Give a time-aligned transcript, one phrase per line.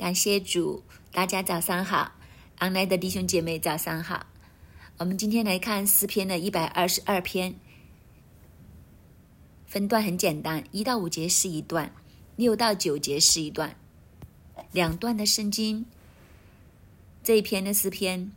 [0.00, 0.82] 感谢主，
[1.12, 2.12] 大家早上好，
[2.56, 4.24] 安来的弟兄姐妹早上好。
[4.96, 7.54] 我们今天来看诗篇的一百二十二篇，
[9.66, 11.92] 分段很简单，一到五节是一段，
[12.36, 13.76] 六到九节是一段，
[14.72, 15.84] 两段的圣经。
[17.22, 18.32] 这一篇的诗篇，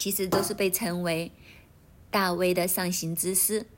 [0.00, 1.30] 其实都是被称为
[2.10, 3.68] 大卫的上行之诗，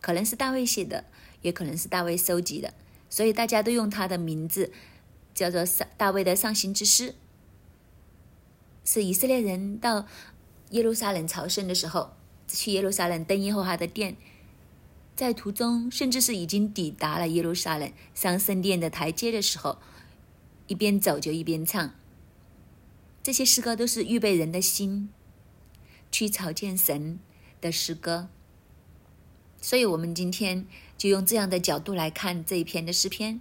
[0.00, 1.04] 可能是大卫写的，
[1.42, 2.74] 也可能是大卫收集的，
[3.08, 4.72] 所以大家都用他的名字。
[5.34, 7.14] 叫做上大卫的上行之诗，
[8.84, 10.06] 是以色列人到
[10.70, 14.16] 耶路撒冷朝圣的时候，去耶路撒冷登耶和华的殿，
[15.16, 19.78] 在途中甚至是已经抵达了耶路撒冷上圣殿的台阶的时候，
[20.66, 21.94] 一边走就一边唱。
[23.22, 25.10] 这些诗歌都是预备人的心
[26.10, 27.18] 去朝见神
[27.60, 28.28] 的诗歌，
[29.60, 33.40] 所以我们今天就用这样的角度来看这一篇的诗篇。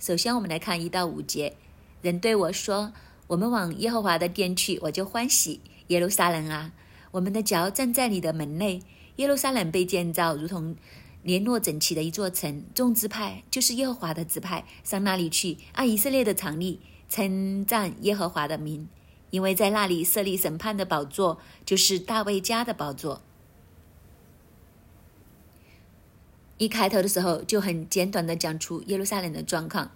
[0.00, 1.54] 首先，我们来看一到五节。
[2.00, 2.90] 人对我说
[3.28, 5.60] ：“我们往耶和华的殿去，我就欢喜。
[5.88, 6.72] 耶路撒冷啊，
[7.10, 8.80] 我们的脚站在你的门内。
[9.16, 10.74] 耶路撒冷被建造，如同
[11.22, 12.64] 联络整齐的一座城。
[12.74, 18.88] 众支派就是耶和华的支派，上那里去，按以色列的常例，称赞耶和华的名，
[19.28, 23.20] 因为在那里设立审判的宝座，就是大卫家的宝座。”
[26.60, 29.90] 一开头的时候就很简短的讲出耶路撒冷的状况，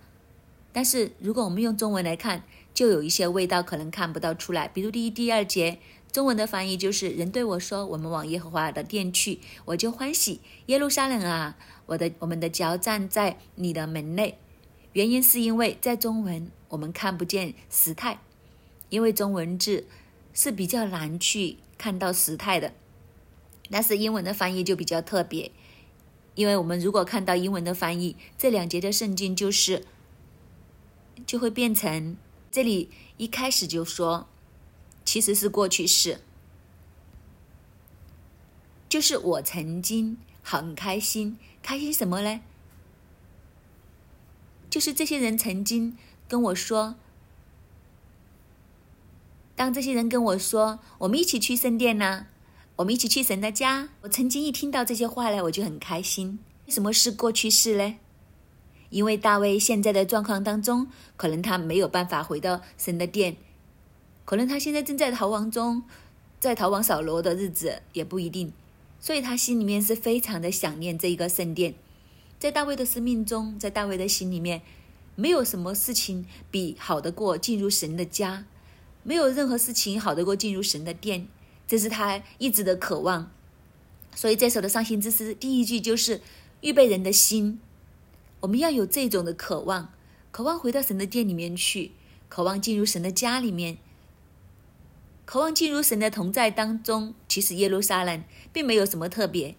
[0.73, 4.67] 但是如果我们用中文来看，就有一些味道可能看不到出来。
[4.67, 5.79] 比如第一、第二节，
[6.11, 14.39] 中文的翻译就是“人对我说：‘我们往耶和华的殿去，我就欢喜。’耶路撒冷啊，我的我们的脚站在你的门内。”
[14.95, 18.21] 原因是因为在中文我们看不见时态，
[18.89, 19.87] 因为中文字
[20.33, 22.73] 是比较难去看到时态的，
[23.69, 25.53] 但是英文的翻译就比较特别。
[26.35, 29.85] 因为我们如果看到英文的翻译，这两节的圣经就是
[31.25, 32.17] 就会变成
[32.51, 34.27] 这里一开始就说，
[35.05, 36.21] 其实是过去式，
[38.89, 42.41] 就是我曾经很开心，开心什么呢？
[44.69, 46.97] 就是这些人曾经跟我说，
[49.55, 52.27] 当这些人跟我说，我们一起去圣殿呢。
[52.77, 53.91] 我们一起去神的家。
[54.01, 56.41] 我曾经一听到这些话呢，我就很开心。
[56.67, 57.95] 为什么是过去式呢？
[58.91, 63.37] 因为大卫现在的状况当中，可能他没有办法回到神的殿，
[64.25, 65.85] 可能他现在正在逃亡中，
[66.41, 68.53] 在逃亡扫罗的日子也不一定。
[68.99, 71.75] 所以他心里面是非常的想念这一个圣殿。
[72.41, 74.63] 在大卫的生命中，在大卫的心里面，
[75.15, 78.47] 没有什么事情比好得过进入神的家，
[79.05, 81.29] 没有任何事情好得过进入神的殿。
[81.67, 83.31] 这是他一直的渴望，
[84.15, 86.21] 所以这首的伤心之诗第一句就是
[86.61, 87.59] 预备人的心。
[88.41, 89.93] 我们要有这种的渴望，
[90.31, 91.93] 渴望回到神的殿里面去，
[92.29, 93.79] 渴望进入神的家里面，
[95.25, 97.15] 渴望进入神的同在当中。
[97.27, 98.23] 其实耶路撒冷
[98.53, 99.57] 并没有什么特别，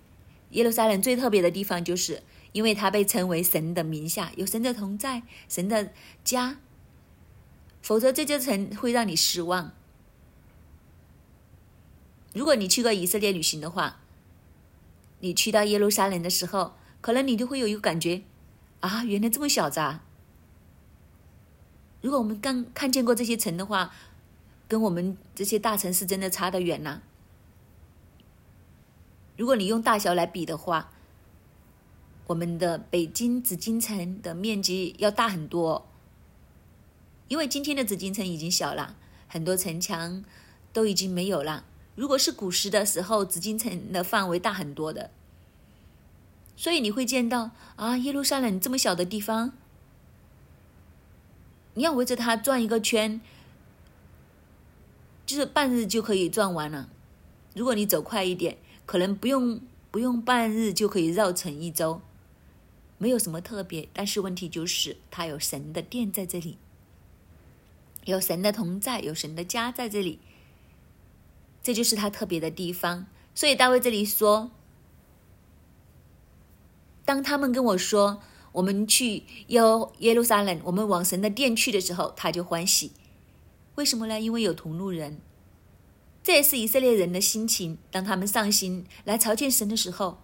[0.52, 2.22] 耶路撒冷最特别的地方就是
[2.52, 5.92] 因为它被称为神的名下，有神的同在，神的
[6.24, 6.58] 家。
[7.82, 9.74] 否则这座城会让你失望。
[12.36, 14.02] 如果你去过以色列旅行的话，
[15.22, 18.24] 你去到耶路撒冷的时候，可能你就会有一个感觉，
[18.82, 20.04] 啊，原来这么小啊。
[22.02, 23.94] 如果我们刚看见过这些城的话，
[24.68, 27.02] 跟我们这些大城市真的差得远呐。
[29.38, 30.92] 如果你用大小来比的话，
[32.28, 35.88] 我们的北京紫禁城的面积要大很多，
[37.30, 38.98] 因为今天的紫禁城已经小了，
[39.30, 40.26] 很多城墙
[40.74, 41.64] 都已经没有了。
[41.96, 45.12] 如果是古时的时候，紫禁城的范围大很多的，
[46.58, 49.54] 所以你会见到啊，耶路撒冷这么小的地方，
[51.74, 53.22] 你要围着它转一个圈，
[55.26, 56.90] 就是半日就可以转完了。
[57.56, 62.02] 如果你走快一点，可能不用不用半日就可以绕城一周，
[62.98, 63.88] 没有什么特别。
[63.94, 66.58] 但是问题就是，它有神的殿在这里，
[68.04, 70.20] 有神的同在，有神的家在这里。
[71.66, 74.52] 这就是他特别的地方，所以大卫这里说
[77.04, 78.22] ：“当他们跟我说
[78.52, 79.60] 我们去耶
[79.98, 82.92] 耶路撒冷，我们往神的殿去的时候，他就欢喜。
[83.74, 84.22] 为什么呢？
[84.22, 85.20] 因为有同路人。
[86.22, 87.80] 这也是以色列人的心情。
[87.90, 90.20] 当他们上心来朝见神的时候，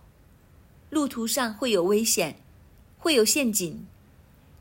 [0.91, 2.43] 路途上会有危险，
[2.99, 3.87] 会有陷阱。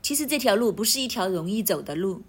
[0.01, 2.23] 其实这条路不是一条容易走的路。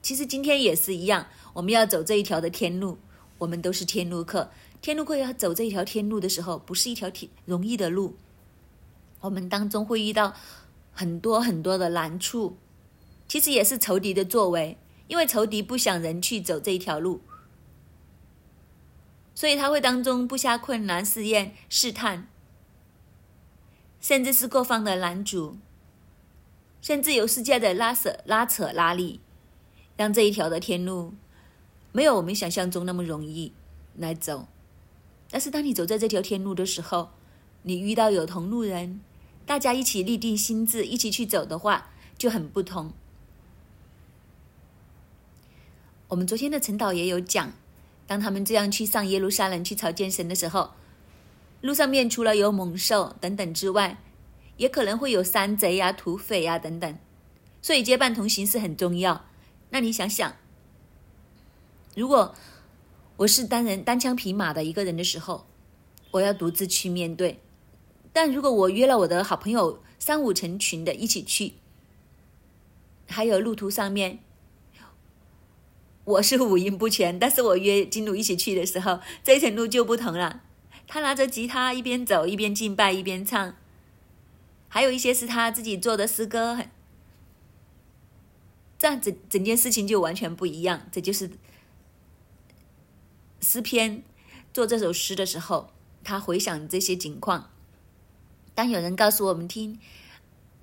[0.00, 2.96] 其实今天也是一样，我们要走这一条的天路。”
[3.40, 4.50] 我们都是天路客，
[4.80, 8.16] 天路客要走这一条天路的时候，不是一条挺容易的路。
[9.20, 10.34] 我们当中会遇到
[10.92, 12.58] 很多很多的难处，
[13.26, 14.76] 其实也是仇敌的作为，
[15.08, 17.22] 因为仇敌不想人去走这一条路，
[19.34, 22.28] 所以他会当中布下困难、试验、试探，
[24.00, 25.56] 甚至是各方的拦阻，
[26.82, 29.20] 甚至有世界的拉扯、拉扯、拉力，
[29.96, 31.14] 让这一条的天路
[31.92, 33.52] 没有我们想象中那么容易
[33.96, 34.48] 来走。
[35.30, 37.10] 但是当你走在这条天路的时候，
[37.62, 39.00] 你遇到有同路人，
[39.46, 42.92] 大家一起立定心智，一起去走的话，就很不同。
[46.08, 47.52] 我们昨天的陈导也有讲，
[48.06, 50.72] 当他们这样去上耶路撒冷去朝见神的时候，
[51.60, 53.98] 路上面除了有猛兽等等之外，
[54.56, 56.98] 也可能会有山贼呀、土匪呀等等，
[57.62, 59.24] 所以结伴同行是很重要。
[59.70, 60.34] 那你想想，
[61.94, 62.34] 如果
[63.16, 65.46] 我是单人单枪匹马的一个人的时候，
[66.12, 67.40] 我要独自去面对。
[68.12, 71.54] 但如果我约了我的好朋友三五成群的一起去，
[73.06, 74.20] 还有路途上面，
[76.04, 80.42] 我是五音不全，但是我约金鲁一起去的时候，这一程路就不同了。
[80.88, 83.54] 他拿着吉他一边走一边敬拜一边唱，
[84.66, 86.58] 还有一些是他自己做的诗歌，
[88.76, 90.88] 这样整整件事情就完全不一样。
[90.90, 91.30] 这就是
[93.40, 94.02] 诗篇
[94.52, 95.70] 做这首诗的时候，
[96.04, 97.50] 他回想这些景况。
[98.54, 99.78] 当有人告诉我们听，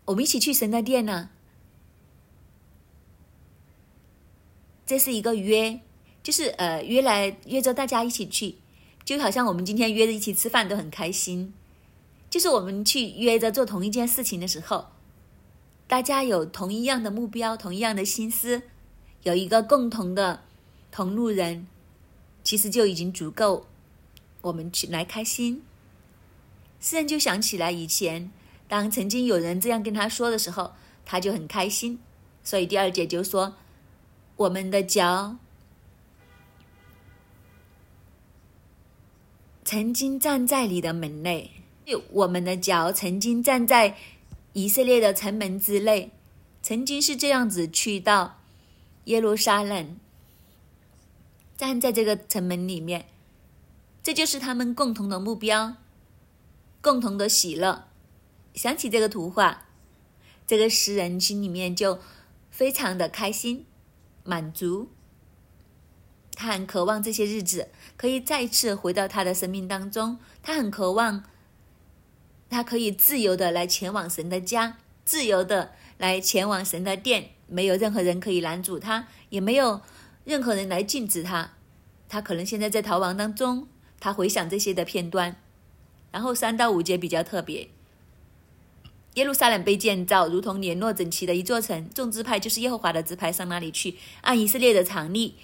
[0.06, 1.30] 我们一起去神的殿呢，
[4.86, 5.80] 这是一个约，
[6.22, 8.56] 就是呃约来约着大家一起去，
[9.04, 11.54] 就好像我们今天约着一起吃饭都很开心，
[12.30, 14.88] 就是我们去约着做同一件事情的时候，
[15.88, 18.62] 大家有同一样的目标，同一样的心思，
[19.24, 20.44] 有一个共同的
[20.92, 21.66] 同路人，
[22.48, 23.68] 其实就已经足够
[24.40, 25.62] 我们去来开心。
[26.80, 28.32] 诗人就想起来以前，
[28.70, 30.72] 当曾经有人这样跟他说的时候，
[31.04, 32.00] 他就很开心。
[32.46, 33.58] 所以第二节就说
[34.38, 35.36] ：“我们的脚
[39.66, 41.52] 曾经站在你的门内，
[42.12, 43.98] 我们的脚曾经站在
[44.54, 46.12] 以色列的城门之内，
[46.62, 48.40] 曾经是这样子去到
[49.04, 49.98] 耶路撒冷，
[51.57, 53.07] 站在这个城门里面，
[54.01, 55.75] 这就是他们共同的目标。”
[56.80, 57.88] 共同的喜乐，
[58.54, 59.65] 想起这个图画，
[60.45, 62.00] 这个诗人心里面就
[62.50, 63.65] 非常的开心、
[64.24, 64.89] 满足。
[66.33, 71.24] 他很渴望这些日子可以再次回到他的生命当中，他很渴望
[72.48, 79.81] 他可以自由的来前往神的家，自由的来前往神的殿，没有任何人可以拦阻他，也没有
[80.28, 81.54] 任何人来禁止他。
[82.10, 85.38] 他可能现在在逃亡当中，他回想这些的片段。
[86.12, 87.70] 然后三到五节比较特别。
[89.14, 91.90] 耶路撒冷被建造，如同联络整齐的一座城。
[91.96, 95.36] 众支派就是耶和华的支派，上那里去，按以色列的常例，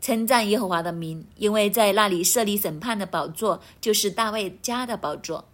[0.00, 5.48] 称赞耶和华的名，因为在那里设立审判的宝座，就是大卫家的宝座。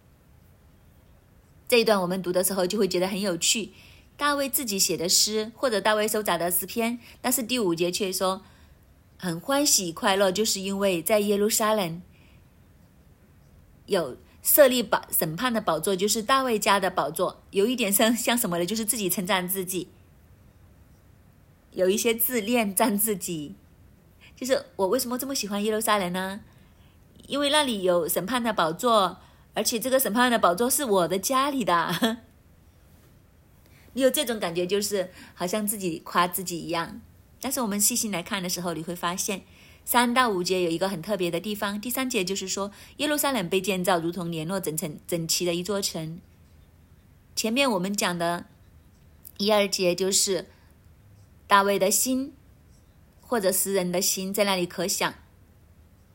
[1.67, 3.71] 这一段我们读的时候就会觉得很有趣。
[4.15, 8.43] 大卫自己写的诗，或者大卫收杂的诗篇，但是第五节却说
[9.17, 12.01] 很欢喜快乐，就是因为在耶路撒冷
[13.85, 14.17] 有。
[14.43, 18.65] 设立宝审判的宝座，就是大卫家的宝座，有一点像 像什么呢？
[18.65, 19.89] 就是自己称赞自己，
[21.73, 23.55] 有一些自恋赞自己，
[24.37, 26.39] 就是我为什么这么喜欢耶路撒冷呢？
[27.27, 29.17] 因为那里有审判的宝座，
[29.53, 32.19] 而且这个审判的宝座是我的家里的。
[33.91, 37.01] 你有这种感觉，就是好像自己夸自己一样。
[37.47, 39.43] 但是我们细心来看的时候，你会发现。
[39.85, 41.79] 三到五节有一个很特别的地方。
[41.79, 46.19] 第三节就是说，耶路撒冷被建造，如同联络整成整齐的一座城。
[47.37, 48.47] 前面我们讲的
[49.37, 50.47] 一二节就是
[51.47, 52.33] 大卫的心，
[53.21, 55.13] 或者诗人的心在那里可想。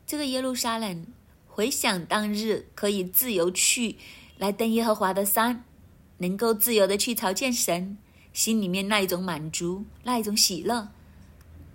[0.05, 1.07] 这个耶路撒冷
[1.47, 3.95] 回想当日可以自由去
[4.37, 5.65] 来登耶和华的山，
[6.19, 7.97] 能够自由的去朝见神，
[8.31, 10.89] 心里面那一种满足，那一种喜乐。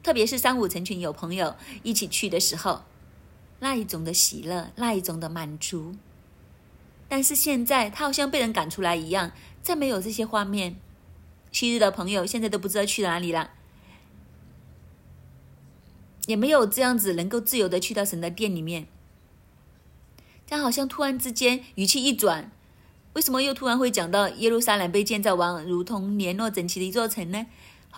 [0.09, 2.85] 特别是三五成群有朋友一起去的时候，
[3.59, 5.97] 那一种的喜乐，那一种的满足。
[7.11, 10.77] 但是现在他好像被人赶出来一样，再没有这些画面。
[11.53, 13.51] 昔日的朋友现在都不知道去哪里了，
[16.25, 18.87] 也没有这样子能够自由的去到神的店里面。
[20.47, 22.51] 他好像突然之间语气一转，
[23.13, 27.45] 为什么又突然会讲到耶路撒冷被建造完，如同联络整齐的一座城呢？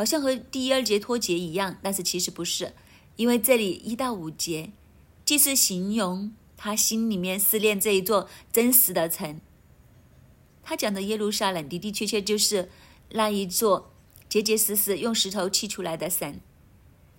[0.00, 2.72] 好像和第一二节脱节一样，但是其实不是，
[3.16, 4.72] 因为这里一到五节，
[5.26, 9.42] 既是形容他心里面思念这一座真实的城。
[10.62, 12.70] 他讲的耶路撒冷的的确确就是
[13.10, 13.92] 那一座
[14.26, 16.40] 结结实实用石头砌出来的神，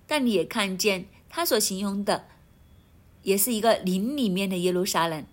[0.07, 2.29] 但你也看见他所形容的，
[3.21, 5.23] 也是一个林里面的耶路撒冷，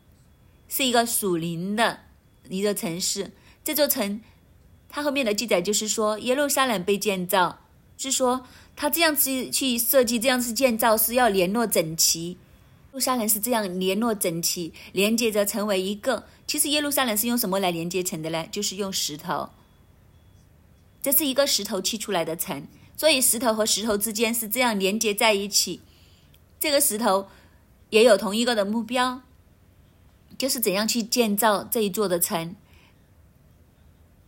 [0.68, 2.00] 是一个属灵的
[2.50, 3.32] 一个城市。
[3.64, 4.20] 这座城，
[4.88, 7.60] 它后面的记载就是说，耶路撒冷被建造，
[7.96, 12.30] 是说他这样子去设计，这样子建造是要联络整齐。
[12.30, 12.36] 耶
[12.92, 16.26] 路撒冷是这样联络整齐，连接着成为一个。
[16.46, 18.46] 其实耶路撒冷是用什么来连接成的呢？
[18.50, 19.50] 就是用石头。
[21.02, 22.66] 这是一个石头砌出来的城，
[22.96, 25.80] 所以石头和石头之间是这样连接在一起。
[26.58, 27.28] 这个石头
[27.90, 29.20] 也有同一个的目标，
[30.36, 32.56] 就是怎样去建造这一座的城。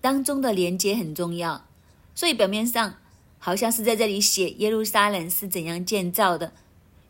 [0.00, 1.66] 当中的连接很重要，
[2.14, 2.96] 所以表面上
[3.38, 6.52] 好像是在这里写耶路撒冷是怎样建造的，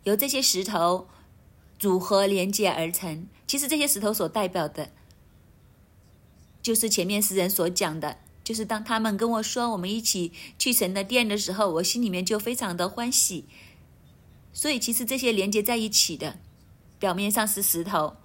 [0.04, 1.06] 由这些石头
[1.78, 3.26] 组合连接而成。
[3.46, 4.90] 其实这些石头所代表的，
[6.62, 8.18] 就是前面诗人所讲的。
[8.42, 13.44] 就是当他们跟我说我们一起去神的殿的时候，我心里面就非常的欢喜。
[14.52, 16.40] 所以其实这些连接在一起的，
[16.98, 18.16] 表面上是石头，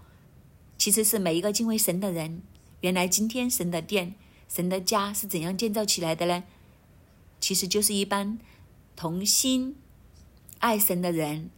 [0.80, 2.42] 其实是每一个敬畏神的人。
[2.82, 4.16] 原来今天神的殿、
[4.48, 6.44] 神的家是怎样建造起来的呢？
[7.40, 8.40] 其实就是一般
[8.96, 9.76] 同心
[10.60, 11.50] 爱神的人，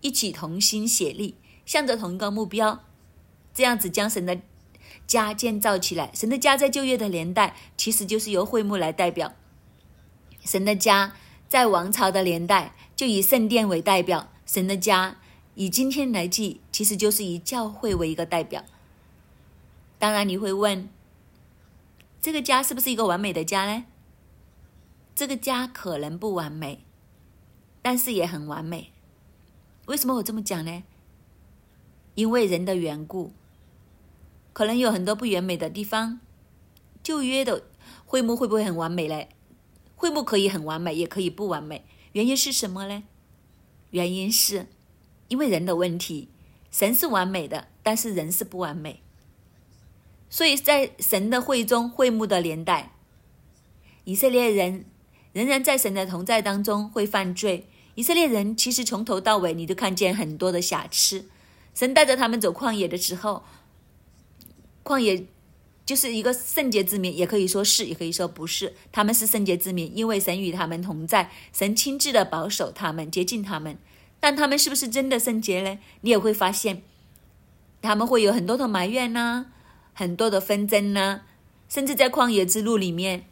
[0.00, 2.84] 一起同心协力，向着同一个目标，
[3.54, 4.40] 这样子将神的。
[5.06, 9.32] 家建造起来，神的家在旧约的年代，其实就是由会幕来代表。
[10.44, 11.14] 神的家
[11.48, 14.30] 在王朝的年代，就以圣殿为代表。
[14.46, 15.18] 神的家
[15.56, 18.64] 以今天来记，其实就是以教会为一个代表。
[19.98, 20.88] 当然，你会问，
[22.20, 23.84] 这个家是不是一个完美的家呢？
[25.14, 26.84] 这个家可能不完美，
[27.80, 28.92] 但是也很完美。
[29.86, 30.82] 为什么我这么讲呢？
[32.14, 33.32] 因为人的缘故。
[34.52, 36.20] 可能有很多不完美的地方，
[37.02, 37.64] 旧约的
[38.04, 39.30] 会幕会不会很完美嘞？
[39.96, 41.86] 会幕可以很完美，也可以不完美。
[42.12, 43.04] 原因是什么呢？
[43.90, 44.66] 原因是
[45.28, 46.28] 因为人的问题。
[46.70, 49.02] 神是完美的，但是人是不完美。
[50.30, 52.92] 所以在神的会中会幕的年代，
[54.04, 54.86] 以色列人
[55.32, 57.66] 仍然在神的同在当中会犯罪。
[57.96, 61.28] 以色列人其实从头到尾，你都看见很多的瑕疵。
[61.74, 63.42] 神带着他们走旷野的时候。
[64.82, 65.26] 旷野
[65.84, 68.74] 就是一个圣洁之民，也可以说是，也可以说不是。
[68.90, 73.76] 他们是圣洁之民，因为神与他们同在，神亲自的保守他们，接近他们。
[74.18, 75.78] 但他们是不是真的圣洁呢？
[76.00, 76.82] 你也会发现，
[77.82, 79.46] 他们会有很多的埋怨呐，
[80.00, 81.20] 很多的纷争呢，
[81.68, 83.26] 甚至在旷野之路里面，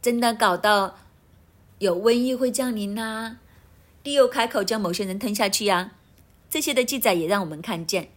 [0.00, 0.96] 真的搞到
[1.80, 3.36] 有瘟疫会降临呐，
[4.02, 5.92] 地又开口将某些人吞下去呀。
[6.48, 8.08] 这些的记载也让我们看见。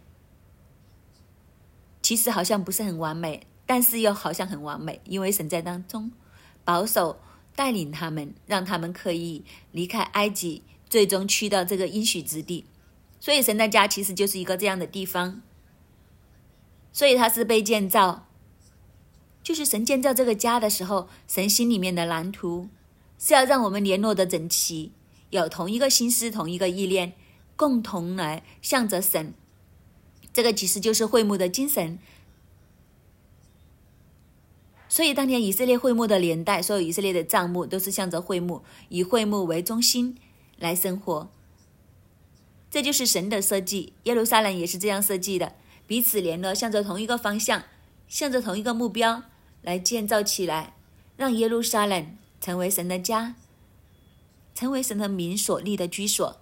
[2.01, 6.09] 其实好像不是很完美，但是又好像很完美，因为神在当中
[6.63, 7.19] 保守
[7.57, 12.63] 带领他们，让他们可以离开埃及，最终去到这个应许之地。
[13.19, 15.41] 所以神的家其实就是一个这样的地方。
[16.93, 18.27] 所以它是被建造，
[19.41, 22.69] 就是神建造这个家的时候，神心里面的蓝图
[23.17, 24.91] 是要让我们联络的整齐，
[25.29, 27.13] 有同一个心思、同一个意念，
[27.55, 29.33] 共同来向着神。
[30.33, 31.99] 这个其实就是会幕的精神，
[34.87, 40.17] 所以当年以色列会幕的年代，所有以色列的帐幕都是向着会幕，以会幕为中心
[40.57, 41.29] 来生活。
[42.69, 45.55] 这就是神的设计，耶路撒冷也是这样设计的，
[45.87, 47.63] 彼此联络，向着同一个方向，
[48.07, 49.23] 向着同一个目标
[49.61, 50.75] 来建造起来，
[51.17, 53.35] 让耶路撒冷成为神的家，
[54.55, 56.37] 成为神的民所立的居所。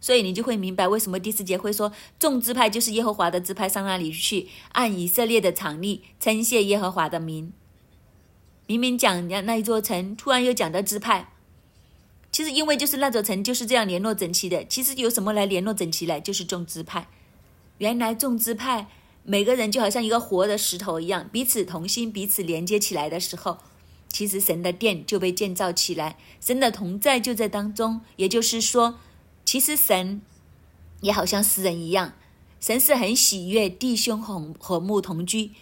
[0.00, 7.52] 所以你就会明白为什么第四节会说众支派就是耶和华的支派上那里去，按以色列的常例称谢耶和华的名。
[8.66, 11.32] 明明讲那一座城，突然又讲到支派，
[12.30, 14.64] 其实因为就是那座城就是这样联络整齐的。
[14.66, 17.08] 其实有什么来联络整齐来，就是众支派。
[17.78, 18.88] 原来众支派
[19.24, 23.58] 每个人就好像一个活的石头一样，彼此同心，彼此连接起来的时候，
[24.08, 28.00] 其实神的殿就被建造起来，神的同在就在当中。
[28.16, 28.98] 也就是说。
[29.44, 30.20] 其实神
[31.00, 32.12] 也好像诗人一样，
[32.60, 35.52] 神是很喜悦弟兄和和睦同居，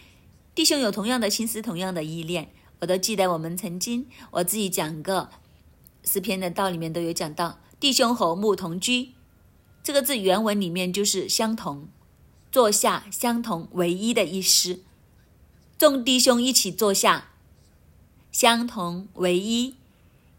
[0.56, 2.50] 弟兄有同样的心思、同样的依恋。
[2.80, 5.30] 我都记得我们曾经我自己讲个
[6.02, 9.12] 诗篇的道里面都有讲到弟兄和睦同居
[9.84, 11.86] 这个字原文里面就是相同，
[12.50, 14.80] 坐下相同唯一的意思。
[15.78, 17.28] 众弟兄一起坐下，
[18.32, 19.74] 相同唯一，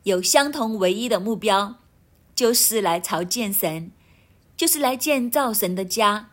[0.03, 1.77] 有相同唯一的目标。
[2.35, 3.91] 就是来朝见神，
[4.55, 6.29] 就是来建造神的家。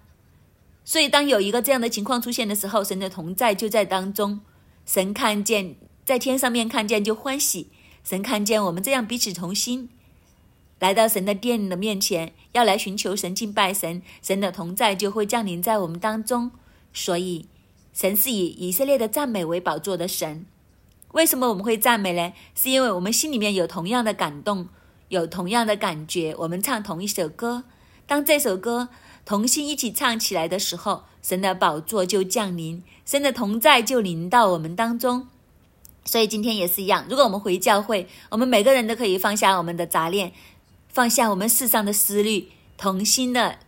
[0.85, 4.43] 所以，当有一个这样的情况出现的时候，神的同在就在当中。
[4.85, 7.69] 神看见在天上面看见就欢喜。
[8.05, 9.89] 神看见我们这样彼此同心，
[10.79, 16.51] 来到神的殿的面前，要来寻求神、敬拜神，神的同在就会降临在我们当中。
[16.93, 17.47] 所以，
[17.93, 20.45] 神是以以色列的赞美为宝座的神。
[21.13, 22.33] 为什么我们会赞美呢？
[22.55, 24.69] 是因为我们心里面有同样的感动，
[25.09, 26.35] 有同样的感觉。
[26.39, 27.65] 我们唱同一首歌，
[28.07, 28.89] 当这首歌
[29.25, 35.29] 同心一起唱起来的时候，神的宝座就降临，神的同在就临到我们当中。
[36.05, 40.33] 所以今天也是一样，如果我们回教会，我们每个人都可以放下我们的杂念，
[40.95, 43.59] 放下我们世上的思虑，同心的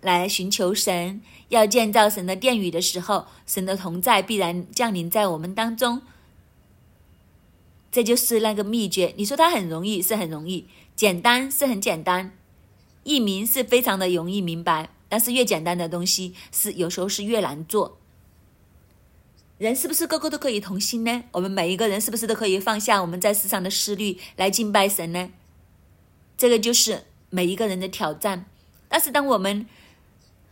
[0.00, 1.22] 来寻求神。
[1.50, 6.02] 要建造神的殿宇的时候，神的同在必然降临在我们当中。
[7.92, 9.14] 这就是那个秘诀。
[9.16, 10.64] 你说它很容易，是很容易；
[10.96, 12.32] 简单是很简单，
[13.04, 14.90] 易明是非常的容易明白。
[15.08, 17.98] 但是越简单的东西，是有时候是越难做。
[19.58, 21.22] 人是不是个个都可以同心呢？
[21.30, 25.30] 我们每一个人是不是都可以放下我们在世上的思虑来敬拜神呢？
[26.36, 28.46] 这个就是每一个人的挑战。
[28.88, 29.66] 但是当我们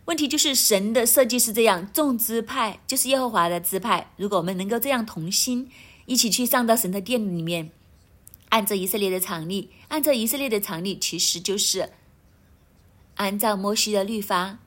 [0.07, 4.13] 问题就是神的设计是这样，众支派就是耶和华的支派。
[4.17, 5.71] 如果我们能够这样同心，
[6.07, 7.71] 一起去上到神的殿里面，
[8.49, 11.91] 按照以色列的常例，按照以色列的常例，其实就是
[13.15, 14.59] 按照摩西的律法。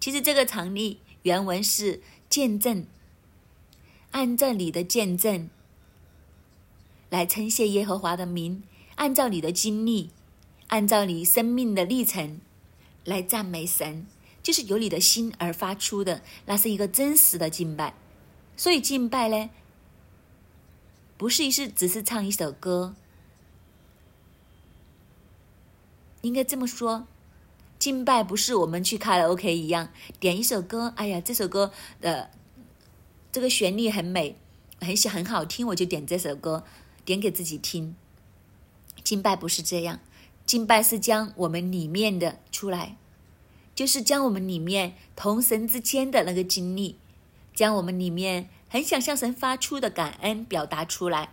[0.00, 2.86] 其实这个常例原文是见证。
[4.12, 5.48] 按照你的见证
[7.10, 8.62] 来称谢耶和华的名，
[8.96, 10.10] 按照你的经历，
[10.72, 12.40] 按照你生命的历程
[13.04, 14.06] 来赞美神，
[14.42, 17.94] 就是由你的心而发出的，那是一个真实的敬拜。
[18.56, 19.50] 所以敬拜呢，
[21.18, 22.94] 不是是只是唱一首歌，
[26.22, 27.06] 应该这么说，
[27.78, 32.30] 敬拜不是我们去卡拉 OK 一样点一首歌，哎呀，这首歌的。
[33.30, 34.36] 这个旋律很美，
[34.78, 36.64] 很喜很好听，我就点这首歌，
[37.02, 37.96] 点给自己听。
[39.02, 40.00] 敬拜不是这样，
[40.44, 42.96] 敬拜是将我们里面的出来，
[43.74, 46.98] 就是将我们里面同神之间的那个经历，
[47.54, 51.32] 将我们里面很想向神发出的感恩表达出来。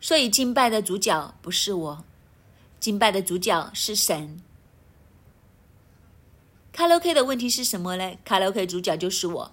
[0.00, 2.04] 所以敬拜的主角不是我，
[2.78, 4.40] 敬拜的主角是神。
[6.72, 8.16] 卡拉 OK 的问题是什么呢？
[8.24, 9.52] 卡拉 OK 主角就是我。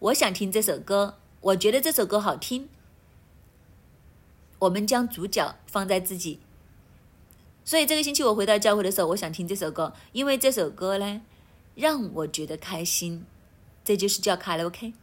[0.00, 2.68] 我想听这首歌，我觉得这首歌好听。
[4.60, 6.40] 我们将主角放在自己，
[7.68, 11.20] 所以这个星期我回到教会的时候，我想听这首歌，因为这首歌呢
[11.74, 13.26] 让我觉得开心，
[13.84, 14.94] 这就是叫卡拉 OK。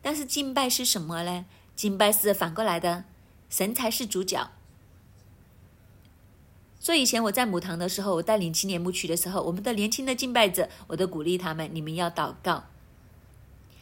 [0.00, 1.44] 但是敬拜是什么呢？
[1.74, 3.02] 敬拜是反过来的，
[3.50, 4.48] 神才是主角。
[6.78, 12.62] 所以以前我在母堂的时候，我带领青年牧区的时候，我们的年轻的敬拜者，我都鼓励他们：你们要祷告。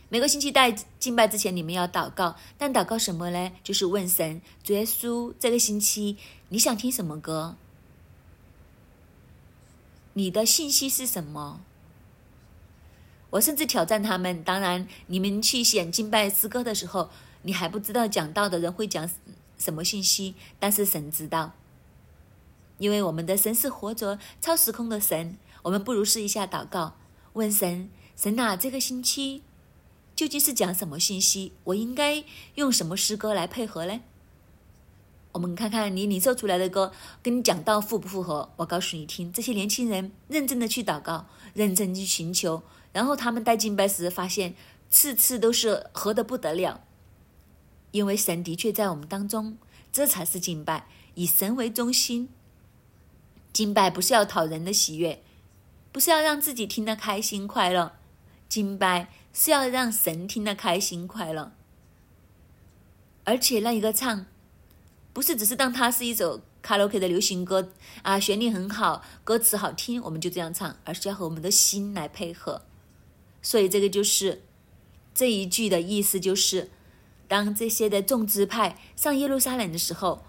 [0.09, 2.35] 每个星期在敬拜之前，你们要祷告。
[2.57, 3.53] 但祷告什么呢？
[3.63, 6.17] 就是问神：主耶稣，这个星期
[6.49, 7.57] 你想听什么歌？
[10.14, 11.61] 你的信息是什么？
[13.31, 14.42] 我甚至挑战他们。
[14.42, 17.11] 当然，你们去选敬拜诗歌的时候，
[17.42, 19.09] 你还不知道讲道的人会讲
[19.57, 21.53] 什么信息，但是神知道，
[22.79, 25.38] 因为我们的神是活着、超时空的神。
[25.62, 26.96] 我们不如试一下祷告，
[27.35, 29.42] 问神：神啊，这个星期。
[30.16, 31.53] 究竟是讲什么信息？
[31.64, 32.25] 我应该
[32.57, 34.01] 用什么诗歌来配合呢？
[35.33, 38.51] 我们看看你领受出来的歌跟你讲到符不符合？
[38.57, 42.62] 我告诉你听，这些年轻人认真的去祷告，认真去寻求，
[42.93, 44.55] 然后他们带敬拜时发现，
[44.90, 46.83] 次次都是合的不得了。
[47.90, 49.59] 因为神的确在我们当中，
[49.93, 52.29] 这才是敬拜，以神为中心。
[53.53, 55.23] 敬拜不是要讨人的喜悦，
[55.90, 57.93] 不是要让自己听得开心快乐，
[58.49, 59.09] 敬拜。
[59.33, 61.53] 是要让神听得开心快乐，
[63.23, 64.27] 而且那一个唱，
[65.12, 72.62] 不是只是当它是一首卡拉 OK 的流行歌啊，旋律很好，歌词好听，我们就这样唱，而是要和我们的心来配合。
[73.42, 74.42] 所以这个就是
[75.14, 76.70] 这一句的意思，就是
[77.27, 80.23] 当这些的众支派上耶路撒冷的时候，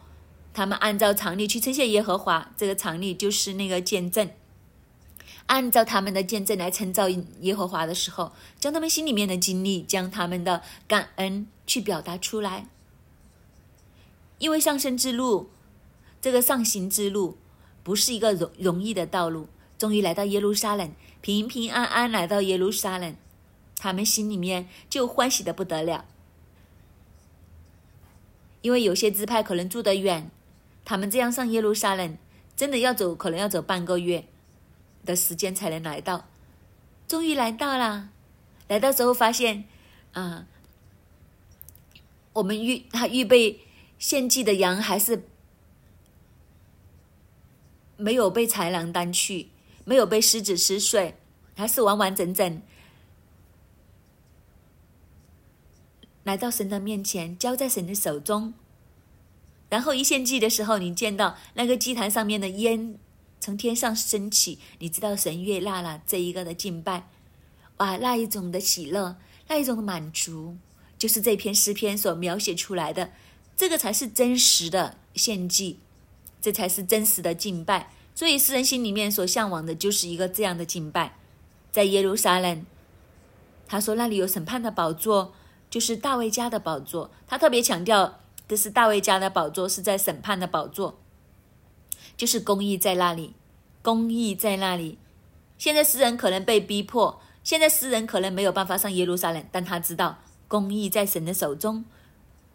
[0.54, 4.30] 他们按照常例去称谢耶和华，这个常例就是那个见证。
[5.48, 12.67] 按照他们的见证来称造耶和华的时候，将他们心里面的经历，将他们的感恩去表达出来。
[14.41, 15.51] 因为上升之路，
[16.19, 17.38] 这个上行之路，
[17.84, 19.47] 不是一个容容易的道路。
[19.77, 23.15] 终于来到耶路撒冷，平平安安来到耶路撒冷，
[23.77, 26.06] 他们心里面就欢喜的不得了。
[28.62, 30.30] 因为有些支派可能住得远，
[30.84, 32.17] 他们这样上耶路撒冷，
[32.56, 34.25] 真的要走，可能要走半个月。
[35.04, 36.27] 的时间才能来到，
[37.08, 38.12] 终于来到了。
[38.67, 39.65] 来到之后发现，
[40.13, 40.45] 啊，
[42.34, 43.62] 我们预他预备
[44.02, 45.28] 献祭的羊还是
[47.98, 49.50] 没有被豺狼担去，
[49.86, 51.14] 没有被狮子撕碎，
[51.56, 52.64] 还是完完整整
[56.24, 58.56] 来到神的面前，交在神的手中。
[59.70, 62.98] 然后一献祭的时候，你见到那个祭坛上面的烟
[63.40, 67.08] 从天上升起，你知道神悦纳了这一个的敬拜，
[67.78, 70.58] 哇，那一种的喜乐，那一种的满足，
[70.98, 73.12] 就是这篇诗篇所描写出来的，
[73.56, 75.80] 这个才是真实的献祭，
[76.42, 77.94] 这才是真实的敬拜。
[78.14, 81.18] 所以诗人心里面所向往的就是一个这样的敬拜，
[81.72, 82.66] 在耶路撒冷，
[83.68, 85.34] 他说那里有审判的宝座，
[85.70, 88.18] 就是大卫家的宝座，他特别强调。
[88.48, 91.00] 这是大卫家的宝座，是在审判的宝座，
[92.18, 93.34] 就是公义在那里，
[93.82, 94.98] 公义在那里。
[95.58, 100.18] 现在诗人可能被逼迫，现在诗人可能没有办法上耶路撒冷，但他知道
[100.50, 101.86] 公义在神的手中，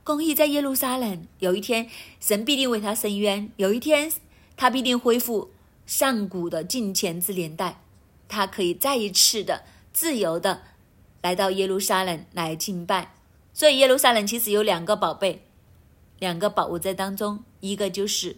[0.07, 1.27] 公义在耶路撒冷。
[1.41, 1.91] 有一天，
[2.21, 4.13] 神必定为他伸冤；有一天，
[4.57, 5.51] 他必定恢复
[5.85, 7.83] 上古的敬虔之年代，
[8.29, 10.63] 他可以再一次的自由的
[11.23, 13.17] 来到耶路撒冷来敬拜。
[13.53, 15.43] 所以，耶路撒冷其实有两个宝贝。
[16.21, 18.37] 两个宝物在当中，一个就是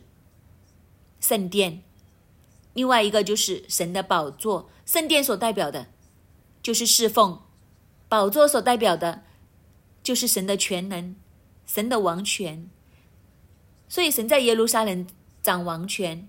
[1.21, 1.83] 圣殿，
[2.73, 4.71] 另外一个就是神的宝座。
[4.87, 5.89] 圣殿所代表的，
[6.63, 7.43] 就是侍奉；
[8.09, 9.23] 宝座所代表的，
[10.03, 11.15] 就是神的全能、
[11.69, 12.69] 神的王权。
[13.89, 15.07] 所以，神在耶路撒冷
[15.41, 16.29] 掌王权，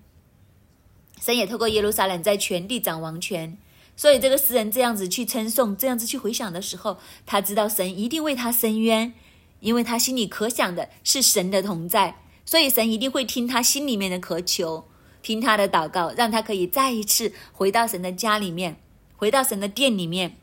[1.20, 3.58] 神也透过耶路撒冷在全地掌王权。
[3.96, 9.12] 所以，这个诗人这样子去称颂，这样子去回想的时候，他知道神一定为他伸冤。
[9.60, 14.88] 因为他心里可想的是神的同在，所以神一定会听他心里面的渴求，
[15.20, 18.80] 听他的祷告，让他可以再一次回到神的家里面，
[19.18, 20.38] 回到神的殿里面。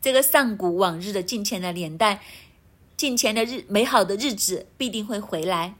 [0.00, 2.22] 这个上古往日的近前的年代，
[3.00, 5.74] 近前的日美好的日子必定会回来。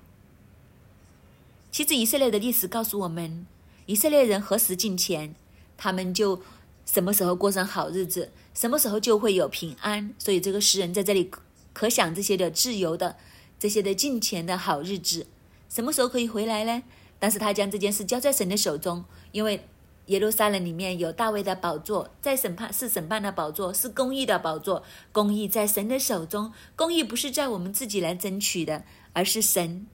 [1.70, 3.46] 其实以色列的历史告诉我们，
[3.84, 5.34] 以色列人何时进前，
[5.76, 6.40] 他们就
[6.86, 10.14] 什么时候过上好日子，什么时候就会有平安。
[10.18, 11.30] 所以这个诗人在这里。
[11.74, 13.16] 可想这些的自由的，
[13.58, 15.26] 这些的进钱的好日子，
[15.68, 16.82] 什么时候可以回来呢？
[17.18, 19.68] 但是他将这件事交在神的手中，因为
[20.10, 29.86] 耶路撒冷里面有大卫的宝座，在审判是审判的宝座，是公义的宝座，公义在神的手中，公义不是在我们自己来争取的，而是神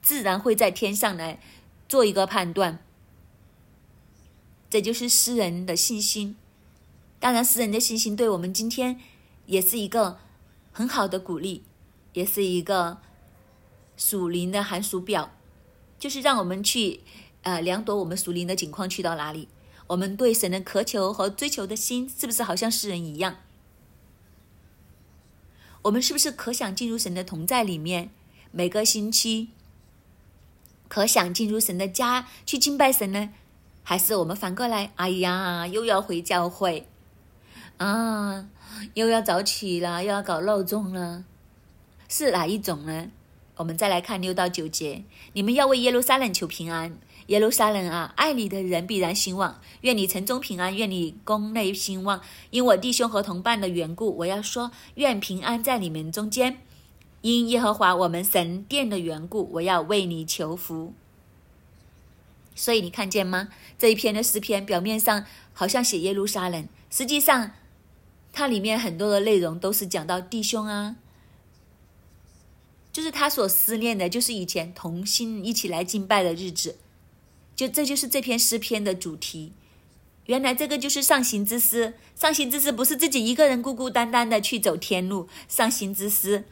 [0.00, 1.40] 自然会在天上来
[1.88, 2.78] 做一个判断。
[4.70, 6.36] 这就是诗人的信心。
[7.18, 9.00] 当然，诗人的信心对我们今天
[9.46, 10.18] 也是一个。
[10.76, 11.62] 很好的鼓励，
[12.14, 12.98] 也是一个
[13.96, 15.30] 属灵的寒暑表，
[16.00, 16.98] 就是让我们去
[17.42, 19.46] 呃量度我们属灵的境况去到哪里。
[19.88, 23.36] 我们对神的渴求和追求的心，是不是好像诗人一样？
[25.82, 28.10] 我们是不是可想进入神的同在里面？
[28.50, 29.50] 每个星期
[30.88, 33.30] 可想进入神的家去敬拜神呢？
[33.82, 36.86] 还是我们反过来，哎呀，又要回教会
[37.76, 38.48] 啊？
[38.94, 41.24] 又要早起了，又要搞闹钟了，
[42.08, 43.10] 是哪一种呢？
[43.56, 46.98] 我们再来看六到九节，你们要为耶路撒冷求平安。
[47.26, 49.60] 耶路撒冷啊，爱你的人必然兴旺。
[49.80, 52.20] 愿你城中平安，愿你宫内兴旺。
[52.50, 56.58] 因我弟兄和同伴的缘故，我要说，愿平安在你们中间。
[57.22, 60.92] 因耶和华我们神殿的缘故，我要为你求福。
[62.54, 63.48] 所以你看见吗？
[63.78, 67.52] 这一篇的诗篇表面上好像写耶路撒冷，实际上。
[68.36, 70.96] 它里面很多的内容都是讲到弟兄啊，
[72.92, 76.76] 就是他所思念的，就是以前同心一起来敬拜的日子，
[77.54, 79.52] 就这就是这篇诗篇的主题。
[80.26, 86.44] 原来这个就是上行之诗，上行之诗不是自己一个人孤孤单单的去走天路，上行之诗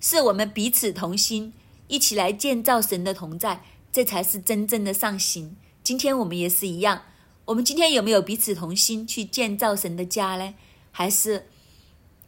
[0.00, 1.52] 是我们彼此同心，
[1.86, 5.56] 一起来建造神的同在，这才是真正的上行。
[5.82, 7.02] 今天我们也是一样，
[7.44, 10.54] 我们今天有没有彼此同心去建造神的家呢？
[10.90, 11.46] 还是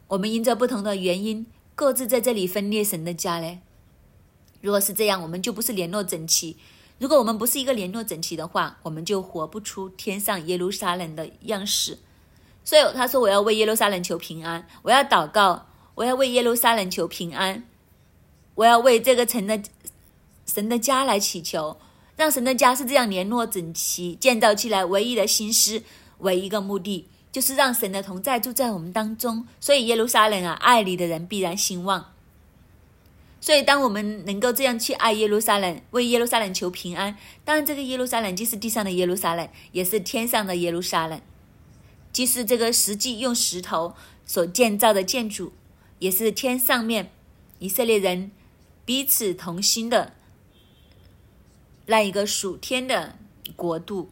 [0.09, 3.61] 我们因着不同的原因，各自在这里分裂神的家嘞？
[4.61, 6.59] 如果是这样，我们就不是联络整齐。
[7.01, 11.99] 如果我们不是一个联络整齐的话，我们就活不出天上耶路撒冷的样式。
[12.63, 17.65] 所以他说：“我要为耶路撒冷求平安，我要祷告，我要为耶路撒冷求平安，
[18.55, 19.59] 我要为这个城的
[20.45, 21.79] 神的家来祈求，
[22.17, 24.85] 让神的家是这样联络整齐建造起来。
[24.85, 25.83] 唯一的心思，
[26.19, 32.13] 唯一一个目的。”就是让神的同在住在我们当中，所以耶路撒冷啊，爱你的人必然兴旺。
[33.41, 41.21] 所以，当我们能够这样去爱耶路撒冷，为耶路撒冷求平安，当然，这个耶路撒冷既是地上的耶路撒冷，也是天上的耶路撒冷；
[42.13, 43.95] 既是这个实际用石头
[44.27, 45.53] 所建造的建筑，
[46.01, 47.11] 也是天上面
[47.59, 48.31] 以色列人
[48.85, 50.13] 彼此同心的
[51.87, 53.17] 那一个属天的
[53.57, 54.11] 国度。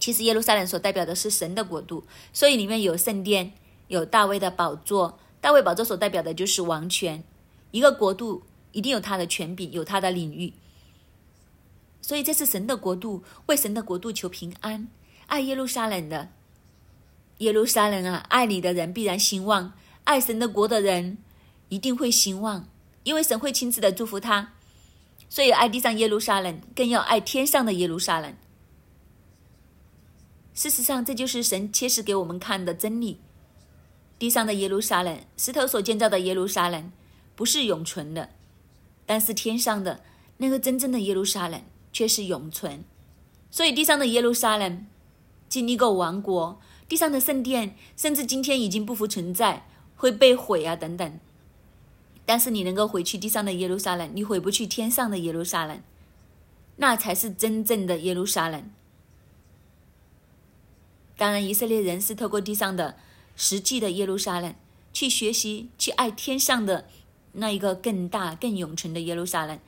[0.00, 3.52] 其实耶路撒冷所代表的是神的国度，所以里面有圣殿，
[3.86, 5.18] 有大卫的宝座。
[5.40, 7.22] 大卫宝座所代表的就是王权。
[7.76, 10.54] 一个国度一定有他的权柄，有他的领域。
[12.00, 14.88] 所以这是神的国度，为神的国度求平安。
[15.26, 16.30] 爱耶路撒冷的
[17.38, 21.18] 耶路撒冷啊，爱你的人必然兴旺，爱神的国的人
[21.68, 22.66] 一定会兴旺，
[23.02, 24.54] 因为神会亲自的祝福他。
[25.28, 28.34] 所以爱地上耶路撒冷，更要爱天上的耶路撒冷。
[30.54, 33.20] 事实上，这就是神切实给我们看的真理。
[34.18, 36.90] 地上的耶路撒冷，石头所建造的耶路撒冷，
[37.36, 38.30] 不是永存的；
[39.06, 40.00] 但是天上的
[40.38, 42.82] 那个真正的耶路撒冷却是永存。
[43.50, 44.86] 所以，地上的耶路撒冷
[45.48, 51.20] 经历过亡国，地上的圣殿甚至今天已经不复存在，会被毁啊等等。
[52.24, 55.80] 但是，你能够回去地上的耶路撒冷，你回不去天上的耶路撒冷，
[56.76, 58.68] 那才是真正的耶路撒冷。
[61.16, 62.96] 当然，以色列人是透过地上的
[63.36, 64.54] 实际的耶路撒冷
[64.92, 66.88] 去学习，去爱天上的
[67.36, 69.58] 那一个更大、更永存的耶路撒冷。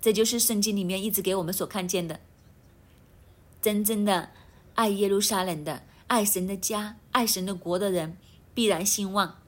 [0.00, 2.20] 这就是圣经里面一直给我们所看见的，
[3.60, 4.30] 真正的
[4.74, 8.16] 爱耶路撒冷的、爱神的家、爱神的国的人
[8.52, 9.38] 必然兴旺。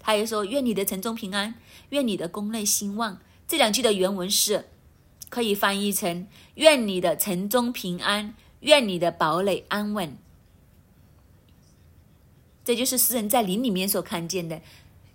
[0.00, 1.54] 他也说：“愿你的城中平安，
[1.90, 4.68] 愿你的宫内兴旺。”这两句的原文是
[5.28, 10.18] 可以翻译成：“愿你的城中平安，愿你的堡垒安稳。”
[12.64, 14.60] 这就是诗人在林里面所看见的，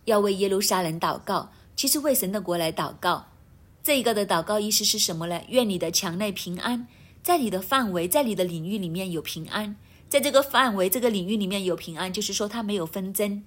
[0.08, 3.26] 要为耶路撒冷祷告，其实为神的国来祷告。
[3.84, 5.42] 这一个的祷告意思是什么呢？
[5.50, 6.88] 愿你的墙内平安，
[7.22, 9.76] 在你的范围，在你的领域里面有平安，
[10.08, 13.44] 在这个范围、这个领域里面有平安，就是说它没有纷争，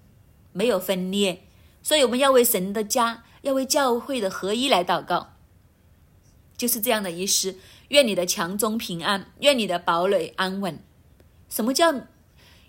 [0.52, 1.44] 没有分裂。
[1.82, 5.32] 所以我们要为神的家，要为教会的合一来祷告，
[6.58, 7.56] 就是这样的意思。
[7.88, 10.78] 愿你的墙中平安，愿你的堡垒安稳。
[11.48, 11.94] 什么叫？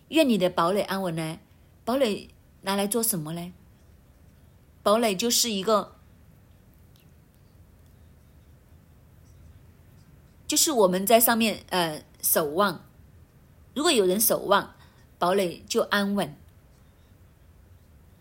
[0.07, 1.39] 愿你的堡垒安稳呢？
[1.83, 2.29] 堡垒
[2.61, 3.53] 拿来做什么呢？
[4.83, 5.95] 堡垒就是一个，
[10.47, 12.83] 就是我们在上面呃守望。
[13.73, 14.73] 如果有人守望，
[15.17, 16.35] 堡垒就安稳。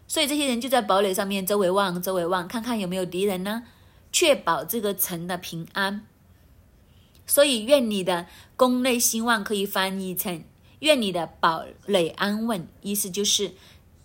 [0.07, 3.65] 所以这些人就在堡垒上面周围望，周围望，看看有没有敌人呢？
[4.13, 6.05] 确保这个城的平安。
[7.27, 10.45] 所以愿你的宫内兴旺，可以翻译成。
[10.81, 13.55] 愿你的堡垒安稳，意思就是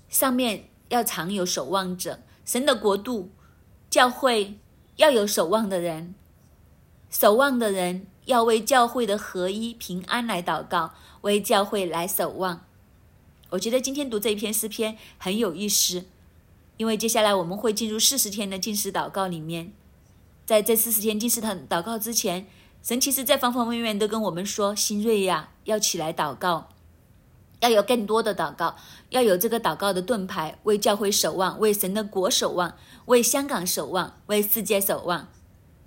[0.10, 2.20] 上面要常有守望者。
[2.46, 3.32] 神的国度，
[3.90, 4.60] 教会
[4.98, 6.14] 要有守望的人，
[7.10, 12.62] 守望的人要为教会的合一平安来祷告，为教会来守望。
[13.50, 16.06] 我觉得今天读这一篇诗篇很有意思，
[16.78, 19.74] 因为接下来我们会进入四十天的进食祷告里面，
[20.46, 22.48] 在这四十天进食祷祷告之前。
[22.84, 26.70] 神其实，在方方面面都跟我们说：“新锐呀，要起来祷告，
[27.62, 28.76] 要有更多的祷告，
[29.10, 35.28] 要有这个祷告的盾牌，为教会守望，为神的国守望，为香港守望，为世界守望。”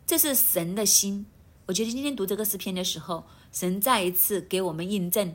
[0.06, 1.26] 这是神的心。
[1.66, 5.34] 我觉得今天读这个诗篇的时候，神再一次给我们印证，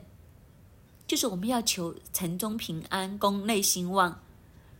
[1.06, 4.20] 就是我们要求城中平安，宫内兴旺。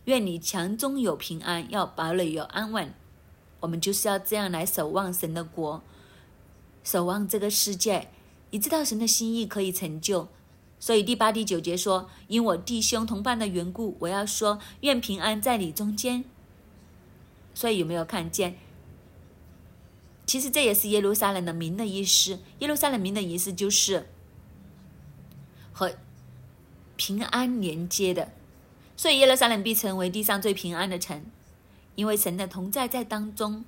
[0.03, 2.93] 愿你墙中有平安，要堡垒有安稳。
[3.61, 5.81] 我们就是要这样来守望神的国。
[6.83, 8.09] 守望这个世界，
[8.51, 10.27] 你知道神的心意可以成就，
[10.85, 16.23] 所以第八、第九节说：“因我弟兄同伴的缘故，我要说愿平安在你中间。”
[17.55, 18.55] 所以有没有看见？
[20.27, 22.37] 其实这也是耶路撒冷的名的意思。
[22.59, 24.07] 耶路撒冷名的意思就是
[25.73, 25.91] 和
[26.95, 28.31] 平安连接的，
[28.95, 31.25] 所以耶路撒冷必成为地上最平安的城，
[31.95, 33.65] 因为神的同在在当中。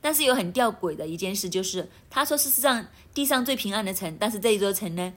[0.00, 5.12] 但是有很吊诡的一件事，就是他说事实上地上最平安的城，但是这一座城呢，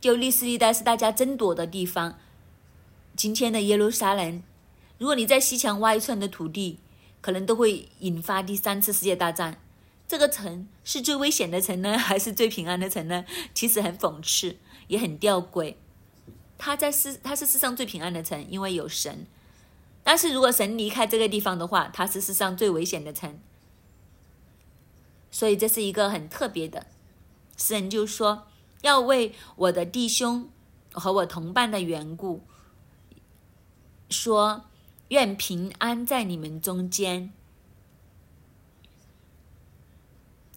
[0.00, 2.18] 就历史历代是大家争夺的地方。
[3.14, 4.42] 今天的耶路撒冷，
[4.96, 6.78] 如果你在西墙挖一寸的土地，
[7.20, 9.60] 可能都会引发第三次世界大战。
[10.08, 13.24] 这个城是最危险的城呢， 还是最平安的城呢？
[13.52, 14.56] 其实很讽刺，
[14.88, 15.74] 也很吊诡。
[16.56, 19.26] 它在世，它是世上最平安的城，因为有神。
[20.02, 23.38] 但是如果神离开这个地方的话，它是世上最危险的城。
[25.30, 26.86] 所以这是一个很特别的，
[27.56, 28.48] 诗人就说
[28.82, 30.48] 要为我的弟兄
[30.92, 32.42] 和我同伴的缘故，
[34.08, 34.64] 说
[35.08, 37.32] 愿平安在你们中间，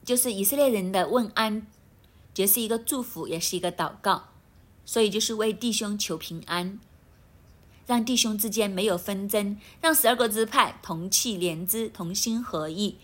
[0.05, 1.67] 就是以色列人的问安，
[2.33, 4.29] 这是一个祝福，也是一个祷告，
[4.85, 6.79] 所以就是为弟兄求平安。
[7.85, 12.97] 让弟兄之间没有纷争，让十二个支派同气连枝、同心合意。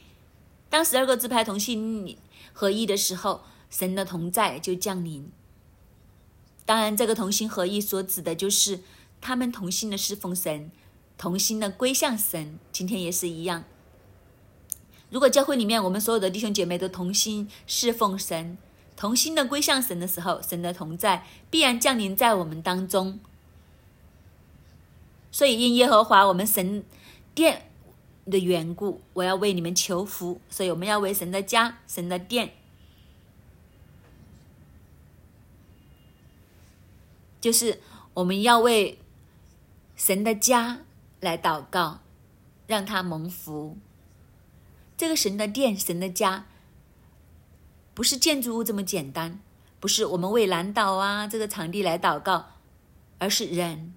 [0.70, 2.18] 当十二个支派同心
[2.54, 5.32] 合意的时候，神的同在就降临。
[6.66, 8.82] 当然，这个同心合意所指的就是
[9.20, 10.72] 他们同心的侍奉神，
[11.18, 12.60] 同心的归向神。
[12.72, 13.64] 今天也是一样。
[15.10, 18.58] 如果教会里面我们所有的弟兄姐妹都同心侍奉神，
[18.96, 23.20] 同心的归向神的时候，神的同在必然降临在我们当中。
[25.32, 26.84] 所以因耶和华我们神
[27.34, 27.72] 殿
[28.26, 30.40] 的缘故，我要为你们求福。
[30.50, 32.52] 所以我们要为神的家、神的殿，
[37.42, 37.82] 就是
[38.16, 39.00] 我们要为
[39.96, 40.82] 神的家
[41.20, 42.02] 来祷告，
[42.68, 43.78] 让他蒙福。
[44.98, 46.48] 这个神的殿、神的家，
[47.94, 49.40] 不是建筑物这么简单，
[49.80, 52.52] 不是我们为蓝岛啊这个场地来祷告，
[53.18, 53.94] 而是人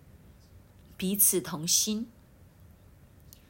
[0.97, 2.09] 彼此同心，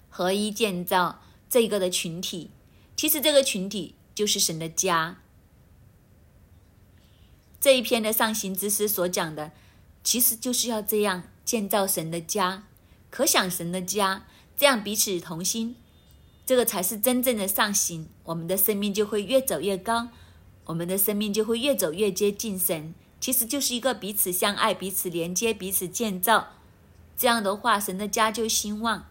[0.08, 2.50] 合一建造这个的群体。
[2.96, 5.18] 其实这个群体就是神的家。
[7.60, 9.52] 这一篇的上行之诗所讲的，
[10.04, 12.64] 其实就是要这样建造神的家，
[13.10, 15.76] 可想神的家，这样彼此同心。
[16.44, 20.08] 这个才是真正的上行，我们的生命就会越走越高，
[20.64, 22.94] 我们的生命就会越走越接近神。
[23.20, 26.48] 其实就是一个彼此相爱、彼此连接、彼此建造。
[27.16, 29.06] 这样的话，神的家就兴旺；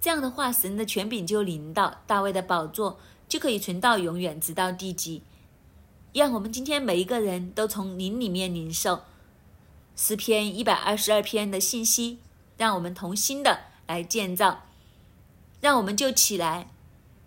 [0.00, 5.22] 这样的话，神的权柄就临到，大卫的宝座就可以存到永远，直到地极。
[6.12, 9.02] 让我们今天每一个人都从灵里面领受
[9.96, 12.18] 诗篇一百二十二篇的信息，
[12.56, 14.66] 让我们同心的来建造，
[15.60, 16.68] 让我们就起来。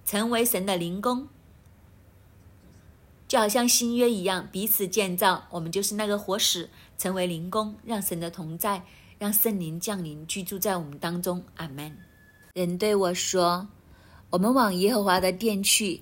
[0.05, 1.27] 成为神的灵工，
[3.27, 5.45] 就好像新约一样，彼此建造。
[5.51, 8.83] 我们就是那个活石，成为灵工，让神的同在，
[9.19, 11.43] 让圣灵降临，居住在我们当中。
[11.57, 11.95] 阿门。
[12.55, 13.67] 人对我说
[14.31, 16.01] ：“我们往耶和华的殿去，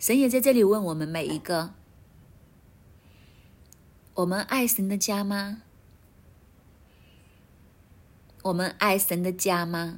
[0.04, 1.72] 神也在这里问我们每一个：
[4.12, 5.62] 我们爱神的家吗？
[8.42, 9.96] 我们爱神的家吗？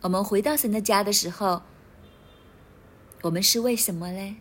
[0.00, 1.62] 我们回到神的家的时候，
[3.22, 4.36] 我们是为什么呢？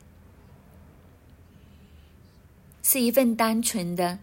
[2.81, 4.17] 是一份单纯的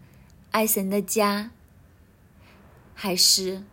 [0.51, 1.51] 爱神的家，
[2.93, 3.63] 还是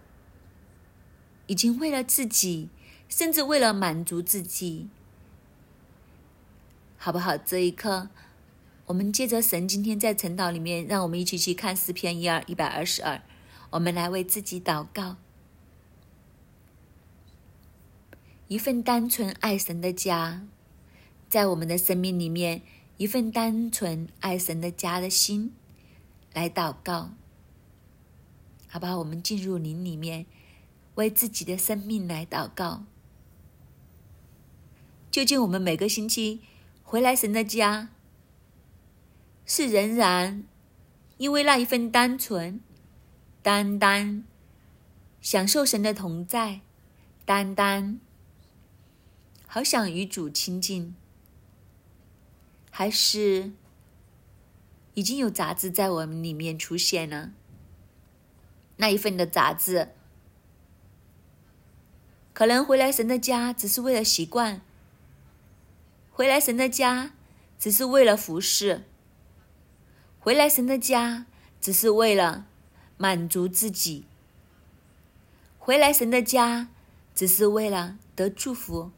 [1.49, 2.69] 已经为了自己，
[3.09, 4.89] 甚至为了满足自己？
[7.03, 7.35] 好不好？
[7.35, 8.11] 这一刻，
[8.85, 13.23] 我们借着神今天在晨祷里面，让我们一起去看诗篇一二一百二十二。
[13.71, 15.17] 我们来为自己祷告，
[18.49, 20.43] 一份单纯爱神的家，
[21.27, 22.61] 在我们的生命里面，
[22.99, 25.55] 一份单纯爱神的家的心
[26.35, 27.13] 来祷告，
[28.69, 28.99] 好不好？
[28.99, 30.27] 我们进入灵里面，
[30.97, 32.85] 为自己的生命来祷告。
[35.11, 36.41] 究竟我们每个星期
[36.91, 37.91] 回来神的家，
[39.47, 40.43] 是仍然
[41.19, 42.61] 因为那一份单纯？
[43.45, 44.25] 单单
[45.21, 46.63] 享受神的同在，
[47.25, 48.01] 单单
[49.47, 50.97] 好想与主亲近，
[52.73, 53.53] 还是
[54.95, 57.31] 已经有杂质在我们里面出现了？
[58.79, 59.91] 那一份的杂质，
[62.33, 64.63] 可能回来神的家只是为了习惯，
[66.21, 67.13] 回来神的家
[67.59, 68.85] 只是为了服侍，
[70.19, 71.25] 回来神的家
[71.63, 72.45] 只是为了。
[72.99, 74.05] 满足自己，
[75.59, 76.69] 回来神的家，
[77.15, 78.91] 只是为了得祝福。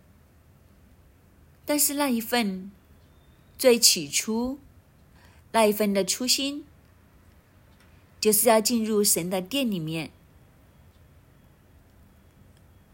[1.65, 2.73] 但是那一份
[3.57, 4.59] 最起初
[5.53, 6.65] 那一份的初心，
[8.21, 10.11] 就是要进入神的殿里面，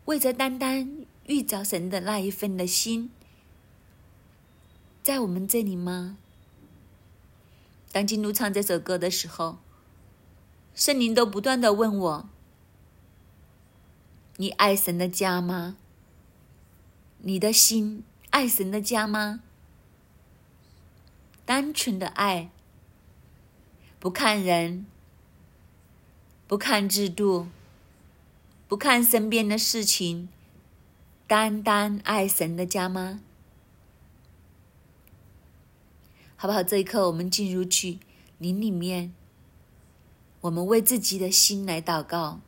[0.05, 3.11] 为着单单遇着神的那一份的心，
[5.09, 6.18] 在我们这里吗？
[7.90, 9.56] 当金奴唱这首歌的时候。
[10.75, 12.29] 圣灵都不断的问我
[14.37, 15.79] ：“你爱神的家吗？
[17.21, 19.40] 你的心爱神的家吗？
[21.46, 22.50] 单纯的爱，
[23.98, 24.85] 不看人，
[26.46, 27.46] 不看制度，
[28.69, 30.29] 不看身边的事情，
[31.27, 33.21] 单单爱神的家吗？
[36.39, 36.63] 好不好？
[36.63, 37.99] 这一刻，我们进入去
[38.39, 39.13] 林里面。”
[40.43, 42.39] 我们为自己的心来祷告，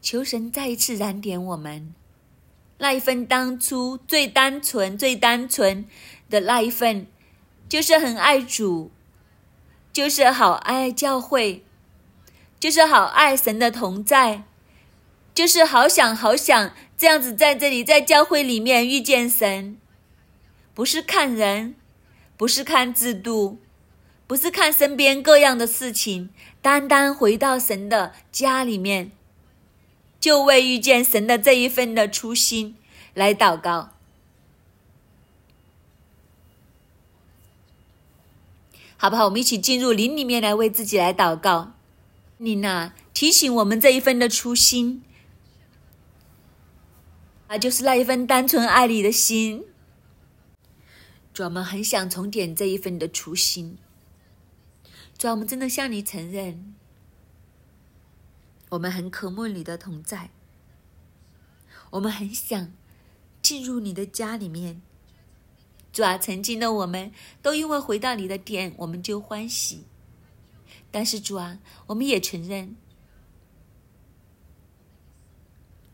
[0.00, 1.94] 求神再一次燃点我们
[2.78, 5.84] 那一份当初最单纯、最单纯
[6.30, 7.06] 的那一份，
[7.68, 8.90] 就是很爱主、
[9.92, 11.62] 就是好爱教会，
[12.58, 14.44] 就是好爱神的同在，
[15.34, 19.76] 就是好想好想这样子在这里在教会里面遇见神，
[20.72, 21.74] 不是看人，
[22.42, 23.60] 不是看制度，
[24.26, 26.30] 不是看身边各样的事情，
[26.60, 29.12] 单单回到神的家里面，
[30.18, 32.74] 就为遇见神的这一份的初心
[33.14, 33.90] 来祷告。
[38.96, 39.26] 好不好？
[39.26, 41.74] 我们一起进入林里面来为自己来祷告。
[42.38, 45.04] 你呐，提醒我们这一份的初心，
[47.46, 49.66] 啊，就是那一份单纯爱你的心。
[51.32, 53.78] 主，我们很想重点这一份的初心。
[55.16, 56.74] 主，我们真的向你承认，
[58.70, 60.30] 我们很渴慕你的同在，
[61.90, 62.72] 我们很想
[63.40, 64.82] 进入你的家里面。
[65.92, 67.12] 主啊，曾经的我们
[67.42, 69.84] 都因为回到你的殿，我们就欢喜。
[70.90, 72.76] 但是主啊，我们也承认，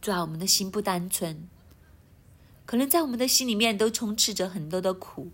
[0.00, 1.48] 主啊，我们的心不单纯，
[2.68, 5.30] 可能在我们的心里面都充斥着很多的苦。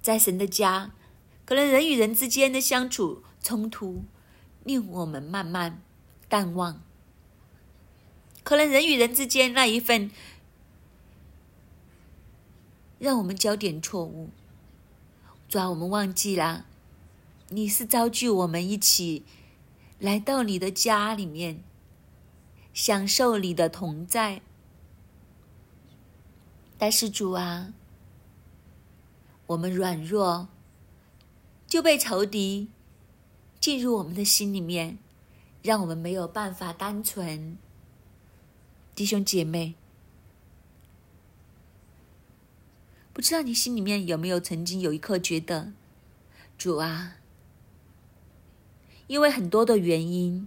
[0.00, 0.92] 在神的家，
[1.44, 4.04] 可能人与人之间的相处冲突，
[4.62, 5.82] 令我们慢慢
[6.28, 6.80] 淡忘。
[8.44, 10.12] 可能人与人之间那一份。
[13.00, 14.30] 让我们焦点错误，
[15.48, 16.66] 主要，我们忘记了，
[17.48, 19.24] 你是召聚我们一起
[19.98, 21.64] 来到你的家里面，
[22.72, 24.40] 享受你的同在。
[26.84, 27.72] 但是主啊，
[29.46, 30.48] 我们软弱，
[31.66, 32.68] 就被仇敌
[33.58, 34.98] 进入我们的心里面，
[35.62, 37.56] 让我们没有办法单纯。
[38.94, 39.76] 弟兄姐妹。
[43.14, 45.72] 不知道你心里面有没有曾经有一刻觉得，
[46.58, 47.16] 主啊，
[49.06, 50.46] 因为很多的原因，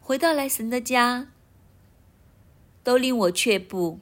[0.00, 1.32] 回到来神的家，
[2.84, 3.98] 都令我却步，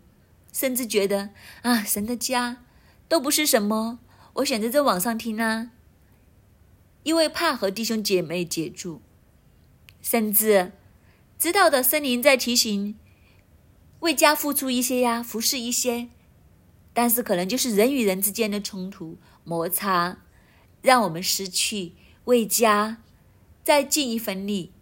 [0.52, 1.30] 甚至觉得
[1.62, 2.64] 啊，神的家
[3.08, 3.98] 都不是什么，
[4.34, 5.70] 我选择在网上听啊，
[7.02, 9.00] 因为怕和弟兄姐妹接触，
[10.00, 10.72] 甚至
[11.38, 12.96] 知道的森林在提醒，
[14.00, 16.08] 为家付出一些呀，服侍一些。
[16.94, 20.18] 但是可能就是人与人之间的冲突摩擦，
[20.82, 21.92] 让我们失去
[22.24, 23.00] 为家
[23.62, 24.72] 再尽一份力，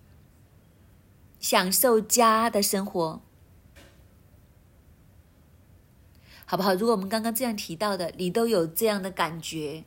[1.38, 3.20] 享受家的生活，
[6.46, 6.72] 好不好？
[6.74, 9.84] 如果我们刚刚这样提到的，你都有这样的感觉，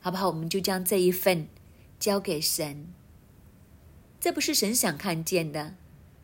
[0.00, 0.28] 好不好？
[0.28, 1.48] 我们就将这一份
[1.98, 2.86] 交给神。
[4.20, 5.74] 这不是神想看见的，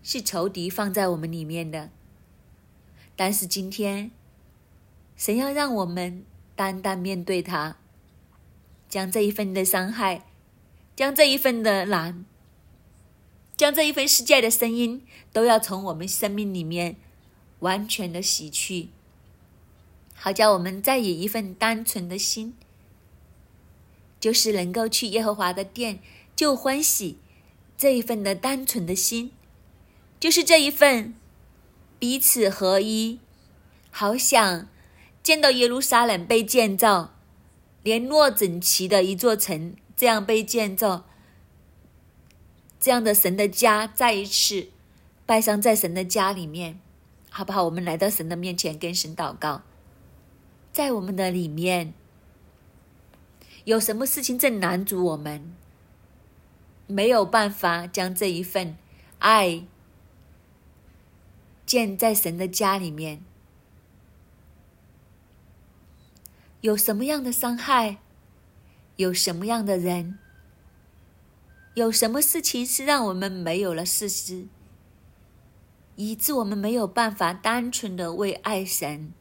[0.05, 1.91] 是仇敌放在我们里面的。
[3.17, 4.13] 但是今天。
[5.17, 6.25] 神要让我们
[6.55, 7.77] 单单面对他，
[8.89, 10.27] 将这一份的伤害，
[10.95, 12.25] 将这一份的难，
[13.57, 16.95] 将这一份世界的声音，都要从我们生命里面
[17.59, 18.91] 完全的洗去，
[20.21, 22.55] 好叫我们再以一份单纯的心，
[24.19, 26.01] 就是能够去耶和华的殿
[26.35, 27.19] 就欢喜，
[27.77, 29.31] 这一份的单纯的心，
[30.19, 31.15] 就是这一份
[31.99, 33.21] 彼此合一，
[33.91, 34.69] 好想。
[35.21, 37.13] 见到耶路撒冷被建造，
[37.83, 41.05] 联络整齐的一座城，这样被建造，
[42.81, 44.69] 这样的神的家再一次
[45.27, 46.81] 拜上在神的家里面，
[47.29, 47.65] 好不好？
[47.65, 49.61] 我们来到神的面前跟神祷告，
[50.79, 51.93] 在我们的里面
[53.65, 55.53] 有什么事情正拦阻我们，
[56.87, 58.79] 没有办法将这一份
[59.19, 59.65] 爱
[61.67, 63.25] 建在神的家里面。
[66.61, 67.99] 有什么样的伤害？
[68.95, 70.21] 有什么样的人？
[71.75, 74.47] 有什么事情是让我们没有了事实，
[75.97, 79.13] 以致我们没有办法单纯的为爱神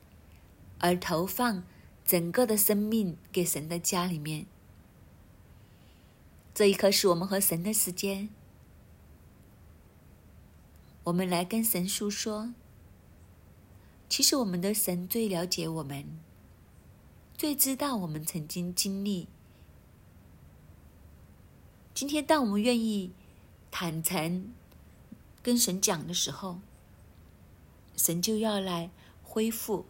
[0.79, 1.63] 而投放
[2.05, 4.45] 整个的生命给神的家里面？
[6.53, 8.29] 这一刻是我们和神的时间，
[11.03, 12.53] 我们来跟神诉说。
[14.09, 16.05] 其实我们的神最了解我们。
[17.37, 19.27] 最知道我们曾经经历。
[21.93, 23.11] 今天，当我们愿意
[23.69, 24.51] 坦诚
[25.43, 26.59] 跟神讲的时候，
[27.95, 28.89] 神就要来
[29.21, 29.85] 恢复，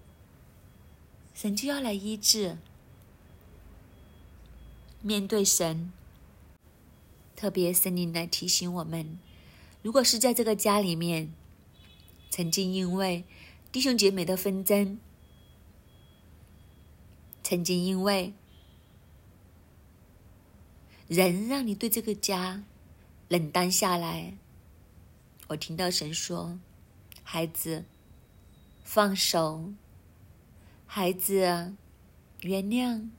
[1.38, 2.58] 神就要来医治。
[5.04, 5.94] 面对神，
[7.36, 9.20] 特别神灵来提醒我们：
[9.84, 11.32] 如果是在这个家里面，
[12.32, 13.24] 曾经因为
[13.72, 15.00] 弟兄姐妹的纷争。
[17.44, 18.34] 曾经因为
[21.08, 22.64] 人让你对这个家
[23.28, 24.34] 冷淡下来。
[25.50, 26.58] 我听到神说
[27.22, 27.86] ：“孩子，
[28.84, 29.72] 放手。
[30.88, 31.76] 孩子，
[32.42, 33.10] 原谅。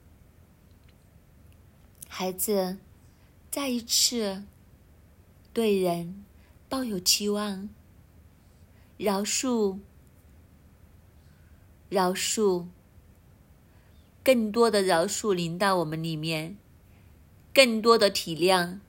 [2.07, 2.79] 孩子，
[3.49, 4.43] 再一次
[5.53, 6.25] 对人
[6.67, 7.69] 抱有期望，
[8.97, 9.79] 饶恕，
[11.87, 12.65] 饶恕。”
[14.21, 16.57] 更多的饶恕临到我们里面，
[17.53, 18.79] 更多的体谅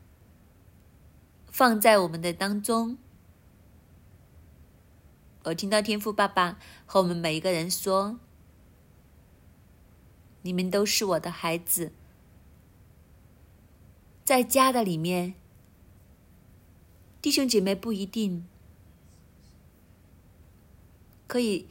[1.46, 2.98] 放在我们的当中。
[5.44, 8.18] 我听到天赋爸爸和我们每一个人说
[10.42, 11.92] ：“你们都是我的孩子，
[14.24, 15.34] 在家的里面，
[17.22, 18.46] 弟兄姐妹不一定
[21.26, 21.68] 可以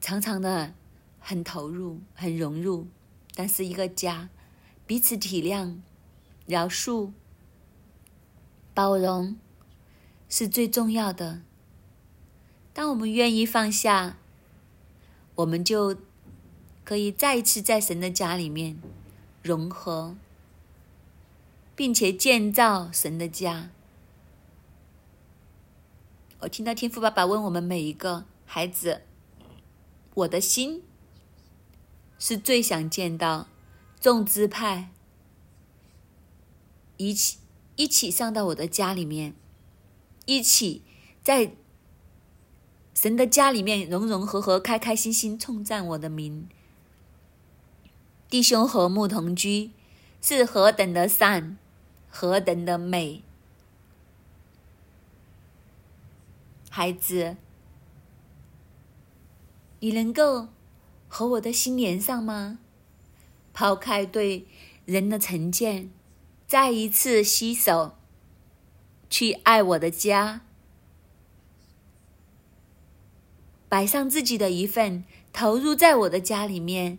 [0.00, 0.74] 常常的。”
[1.24, 2.88] 很投入，很融入，
[3.36, 4.28] 但是一个家，
[4.88, 5.76] 彼此体谅、
[6.46, 7.12] 饶恕、
[8.74, 9.38] 包容，
[10.28, 11.42] 是最重要的。
[12.74, 14.18] 当我们愿意放下，
[15.36, 15.96] 我们就
[16.84, 18.80] 可以再一次在神的家里面
[19.42, 20.16] 融合，
[21.74, 23.70] 并且建造神的家。
[26.40, 29.02] 我听到天父爸爸问我们每一个孩子
[30.14, 30.82] ：“我的心。”
[32.18, 33.48] 是最想见到
[34.00, 34.90] 众支派
[36.96, 37.38] 一起
[37.74, 39.34] 一起上到我的家里面，
[40.26, 40.82] 一起
[41.24, 41.56] 在
[42.94, 46.48] 神的家里面融融合合、开开心心，冲赞我的名。
[48.32, 49.72] 弟兄和睦同居，
[50.22, 51.58] 是何等的善，
[52.08, 53.22] 何等的美。
[56.70, 57.36] 孩子，
[59.80, 60.48] 你能够。
[61.08, 62.58] 和我的心连上吗？
[63.52, 64.46] 抛开对
[64.86, 65.90] 人的成见，
[66.46, 67.92] 再一次洗手，
[69.10, 70.40] 去爱我的家，
[73.68, 75.04] 摆上自己的一份，
[75.34, 76.98] 投入在我的家里面，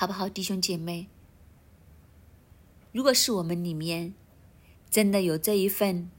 [0.00, 1.08] 好不好，弟兄姐妹？
[2.90, 4.14] 如果是我们里面
[4.88, 6.10] 真的有这一份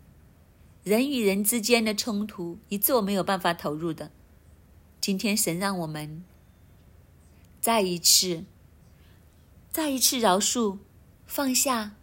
[0.83, 4.11] 人与人之间的冲突，以致我没有办法投入的。
[4.99, 6.23] 今天神让我们
[7.59, 8.45] 再一次、
[9.71, 10.77] 再一次饶恕、
[11.25, 11.95] 放下。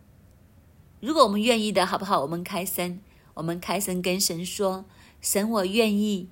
[0.98, 2.22] 如果我们愿意的，好不好？
[2.22, 2.98] 我们开声，
[3.34, 4.84] 我们开声跟神说
[5.22, 6.28] ：“神，我愿意。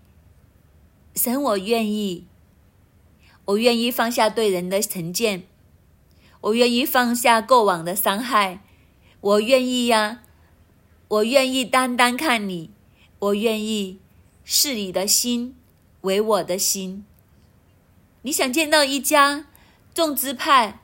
[1.14, 2.26] 神，我愿意。
[3.47, 5.44] 我愿意放下对人的成见，
[6.42, 8.61] 我愿意放下过往的伤害，
[9.20, 10.22] 我愿意呀！
[11.09, 12.70] 我愿意单单看你，
[13.18, 13.99] 我愿意
[14.44, 15.57] 是你的心。”
[16.03, 17.05] 为我的心，
[18.22, 19.47] 你想见到一家
[19.92, 20.78] 众支派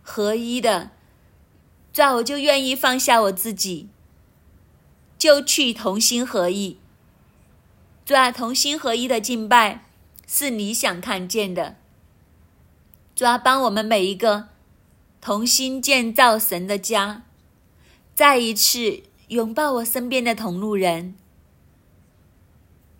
[0.00, 0.92] 合一的，
[1.92, 3.88] 这我就愿意放下我自己，
[5.18, 6.78] 就去同心合意。
[8.04, 9.86] 主啊，同心合一的敬拜
[10.24, 11.79] 是你想看见的。
[13.20, 14.48] 主啊，帮我们每一个
[15.20, 17.24] 同心建造神的家，
[18.14, 21.14] 再一次拥抱我身边的同路人，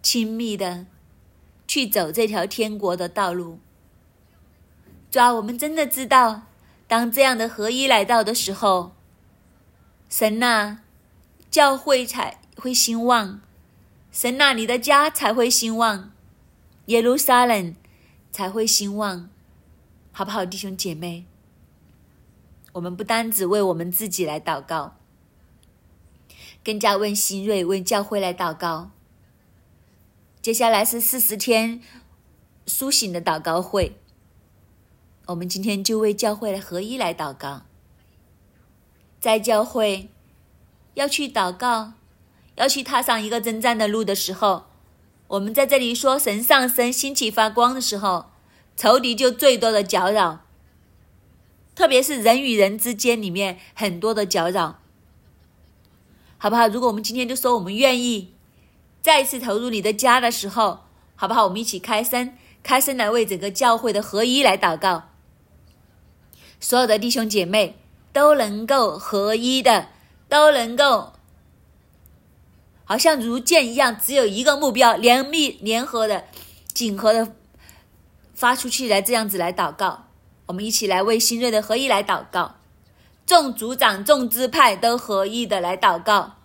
[0.02, 0.84] 亲密的。
[1.66, 3.60] 去走这条天国的道路。
[5.10, 6.42] 抓我们真的知道，
[6.86, 8.92] 当这样的合一来到的时候，
[10.10, 10.80] 神呐，
[11.50, 13.40] 教会才会兴旺，
[14.12, 16.12] 神呐，你的家才会兴旺，
[16.86, 17.74] 耶路撒冷
[18.30, 19.30] 才会兴旺，
[20.12, 21.24] 好不好，弟兄姐妹？
[22.72, 24.96] 我们不单只为我们自己来祷告，
[26.62, 28.90] 更加为新锐、为教会来祷告。
[30.42, 31.80] 接下来是四十天
[32.66, 33.98] 苏醒的祷告会，
[35.26, 37.62] 我们今天就为教会的合一来祷告。
[39.20, 40.08] 在教会
[40.94, 41.92] 要去祷告，
[42.56, 44.66] 要去踏上一个征战的路的时候，
[45.28, 48.29] 我们在这里说神上升、兴起、发光的时候，
[48.80, 50.40] 仇敌就最多的搅扰，
[51.74, 54.78] 特别是人与人之间里面很多的搅扰，
[56.38, 56.66] 好不好？
[56.66, 58.32] 如果我们今天就说我们愿意。
[59.02, 60.80] 再一次投入你的家的时候，
[61.14, 61.44] 好不好？
[61.44, 65.10] 我们一起开声，开声来为整个教会的合一来祷告。
[66.58, 67.76] 所有的弟兄姐妹
[68.14, 69.88] 都能够合一的，
[70.26, 71.12] 都能够
[72.84, 76.24] 好像如箭一样，只有一个目标，联密联合的、
[76.72, 77.34] 紧合的
[78.40, 80.06] 发出去来，这样子来祷告。
[80.46, 82.54] 我们一起来为新锐的合一来祷告，
[83.26, 86.36] 众组长、众支派都合一的来祷告。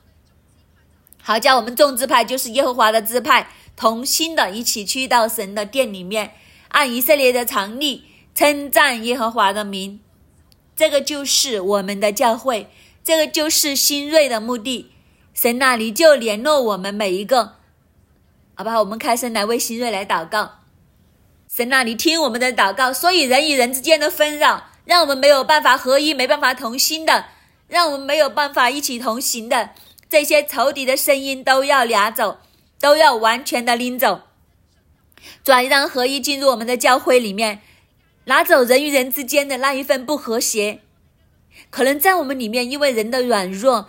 [1.22, 6.34] 好，叫我们众支派就是耶和华的支派，同心的一起去到神的殿里面，
[6.68, 8.04] 按以色列的常例
[8.36, 10.02] 称赞耶和华的名，
[10.76, 12.70] 这个就是我们的教会，
[13.06, 14.92] 这个就是新锐的目的。
[15.34, 17.54] 神那里就联络我们每一个，
[18.54, 18.82] 好不好？
[18.82, 20.65] 我们开声来为新锐来祷告。
[21.56, 27.28] 神那里听我们的祷告，所以人与人之间的纷扰，让我们没有办法合一，没办法同心的，
[27.70, 29.70] 让我们没有办法一起同行的
[30.10, 32.40] 这些仇敌的声音都要拿走，
[32.82, 34.24] 都要完全的拎走，
[35.46, 37.62] 转让合一进入我们的教会里面，
[38.26, 40.82] 拿走人与人之间的那一份不和谐。
[41.70, 43.88] 可能在我们里面，因为人的软弱。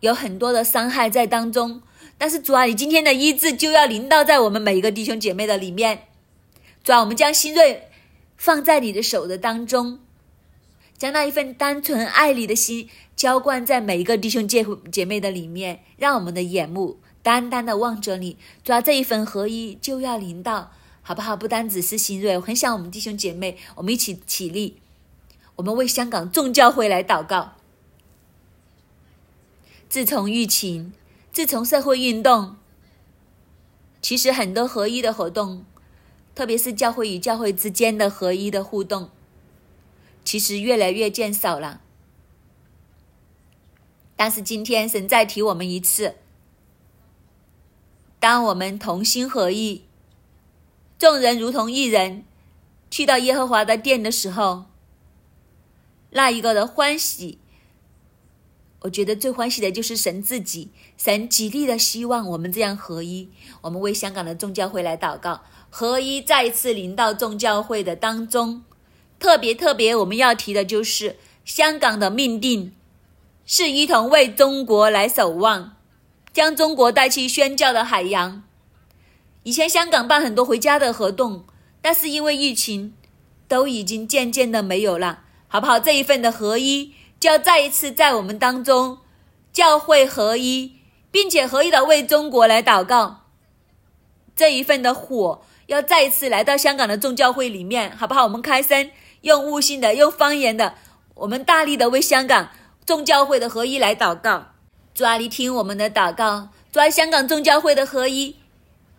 [0.00, 1.82] 有很多的伤害在当中，
[2.16, 6.06] 但是主啊，你今天的医治就要临到在我们每一个弟兄姐妹的里面。
[6.84, 7.90] 主啊，我们将新锐
[8.36, 10.00] 放在你的手的当中，
[10.98, 18.36] 将那一份单纯爱你的心浇灌在每一个弟兄姐姐妹的里面，让我们的眼目单单的望着你。
[18.64, 20.72] 主啊，这一份合一就要临到，
[21.02, 21.36] 好不好？
[21.36, 24.80] 不单只是新锐，我很想我们弟兄姐妹，我们一起起立，
[25.54, 27.52] 我们为香港众教会来祷告。
[29.88, 30.92] 自从疫情，
[31.30, 32.56] 自从社会运动，
[34.00, 35.64] 其实很多合一的活动，
[36.34, 39.10] 特别是教会与教会之间的合一的互动，
[40.24, 41.80] 其实越来越减少了。
[44.16, 46.14] 但是今天神再提我们一次，
[48.20, 49.82] 当我们同心合意，
[50.98, 52.24] 众人如同一人，
[52.90, 54.66] 去到耶和华的殿的时候，
[56.10, 57.38] 那一个的欢喜。
[58.80, 63.28] 我觉得最欢喜的就是神自己，神极力的希望我们这样合一。
[63.60, 65.42] 我们为香港的众教会来祷告，
[65.74, 68.62] 合一再一次临到众教会的当中。
[69.18, 71.16] 特别特别，我们要提的就是
[71.46, 72.74] 香港的命定，
[73.46, 75.76] 是一同为中国来守望，
[76.30, 78.42] 将中国带去宣教的海洋。
[79.44, 81.46] 以前香港办很多回家的活动，
[81.80, 82.92] 但是因为疫情，
[83.48, 85.80] 都已经渐渐的没有了，好不好？
[85.80, 86.92] 这一份的合一。
[87.18, 88.98] 就要再一次在我们当中
[89.52, 90.72] 教会合一，
[91.12, 93.20] 并且合一的为中国来祷告。
[94.34, 95.42] 这一份的火
[95.72, 98.24] 要再一次来到香港的众教会里面，好不好？
[98.24, 98.90] 我们开声，
[99.22, 100.74] 用悟性的，用方言的，
[101.14, 102.50] 我们大力的为香港
[102.84, 104.48] 众教会的合一来祷告。
[104.94, 108.36] 主啊，你听我们的祷告，主啊，香港众教会的合一，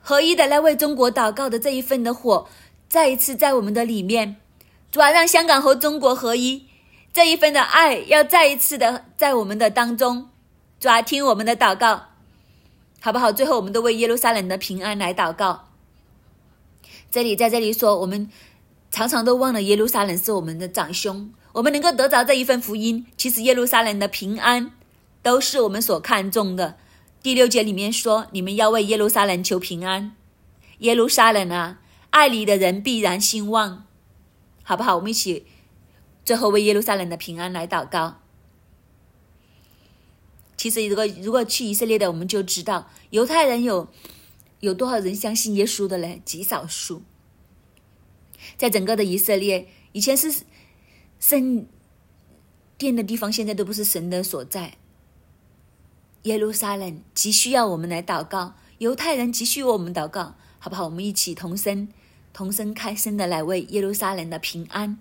[0.01, 2.47] 合一的来为中国祷告的这一份的火，
[2.89, 4.37] 再一次在我们的里面。
[4.91, 6.65] 主啊，让香港和中国合一。
[7.13, 10.29] 这一份的爱要再一次的在我们的当中，
[10.79, 12.05] 主啊，听我们的祷告，
[12.99, 13.31] 好不好？
[13.31, 15.67] 最后，我们都为耶路撒冷的平安来祷告。
[17.13, 18.27] 这里在这里说，我们
[18.89, 24.71] 常常都忘了耶路撒冷是我们的长兄，我们能够得着这一份福音，其实耶路撒冷的平安
[25.21, 26.75] 都是我们所看重的。
[27.21, 30.15] 第六节里面说，你们要为耶路撒冷求平安，
[30.79, 33.85] 耶路撒冷啊，爱你的人必然兴旺，
[34.63, 34.95] 好不好？
[34.95, 35.45] 我们一起。
[36.25, 38.15] 最后为耶路撒冷的平安来祷告。
[40.57, 43.87] 其实，如果如果去以色列的，我们就知道犹太人有
[44.63, 46.21] 有多少人相信耶稣的呢？
[46.23, 47.01] 极少数。
[48.55, 50.43] 在整个的以色列，以前是
[51.19, 51.67] 圣
[52.77, 54.77] 殿的地方，现在都不是神的所在。
[56.21, 60.85] 耶路撒冷急需要我们来祷告，犹太人急需我们祷告，好不好？
[60.85, 61.89] 我们一起同声、
[62.31, 64.97] 同声开声的来为耶路撒冷的平安。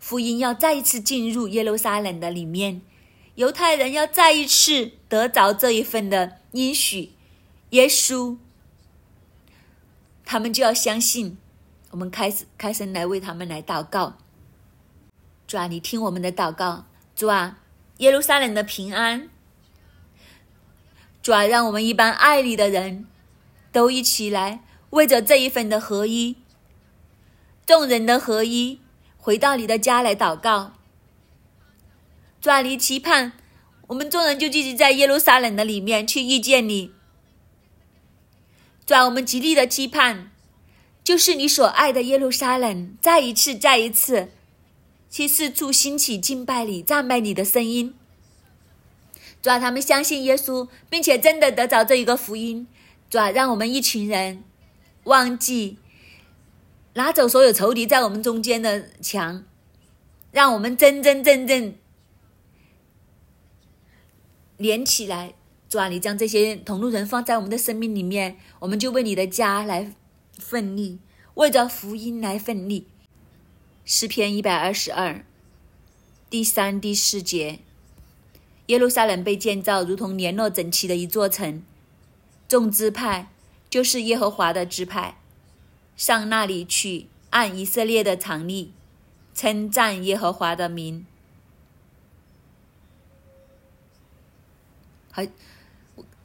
[0.00, 2.82] 福音要再一次进入耶路撒冷的里面，
[3.36, 7.12] 犹太人要再一次得着这一份的应许，
[7.70, 8.36] 耶稣，
[10.24, 11.38] 他们就要相信。
[11.90, 14.14] 我们开始开声来为他们来祷告。
[15.46, 16.86] 主啊，你听我们的祷告。
[17.14, 17.58] 主啊，
[17.98, 19.28] 耶路撒冷的平安。
[21.22, 23.06] 主啊，让我们一般爱你的人
[23.70, 24.60] 都一起来
[24.90, 26.36] 为着这一份的合一，
[27.66, 28.80] 众人的合一。
[29.16, 30.72] 回到你的家来祷告，
[32.38, 33.32] 主啊，你期盼，
[33.86, 36.92] 我们众人就聚集在耶路撒冷的里面去遇见你。
[38.86, 40.30] 抓我们极力的期盼，
[41.02, 44.28] 就是你所爱的耶路撒冷，再一次、再一次，
[45.10, 47.94] 去四处兴起敬拜你、赞美你的声音。
[49.40, 52.66] 抓他们相信耶稣，并且真的得着这一个福音。
[53.10, 54.42] 抓让我们一群人
[55.04, 55.78] 忘记。
[56.94, 59.44] 拿走所有仇敌在我们中间的墙，
[60.30, 61.74] 让我们真真正正
[64.56, 65.34] 连起来。
[65.74, 69.92] 主啊，你将这些同路人放在我们的生命里面，我们就为你的家来
[70.38, 71.00] 奋力，
[71.34, 72.86] 为着福音来奋力。
[73.84, 75.24] 诗篇一百二十二，
[76.30, 77.58] 第三、第四节，
[78.66, 81.64] 耶路撒冷被建造，如同联络整齐的一座城。
[82.46, 83.32] 众支派
[83.68, 85.18] 就是耶和华的支派，
[85.96, 88.70] 上那里去，按以色列的常例，
[89.34, 91.04] 称赞耶和华的名。
[95.10, 95.24] 好。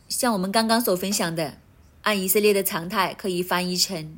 [0.10, 1.60] 像我们刚刚所分享的，
[2.01, 4.18] 按以色列的常态，可以翻译成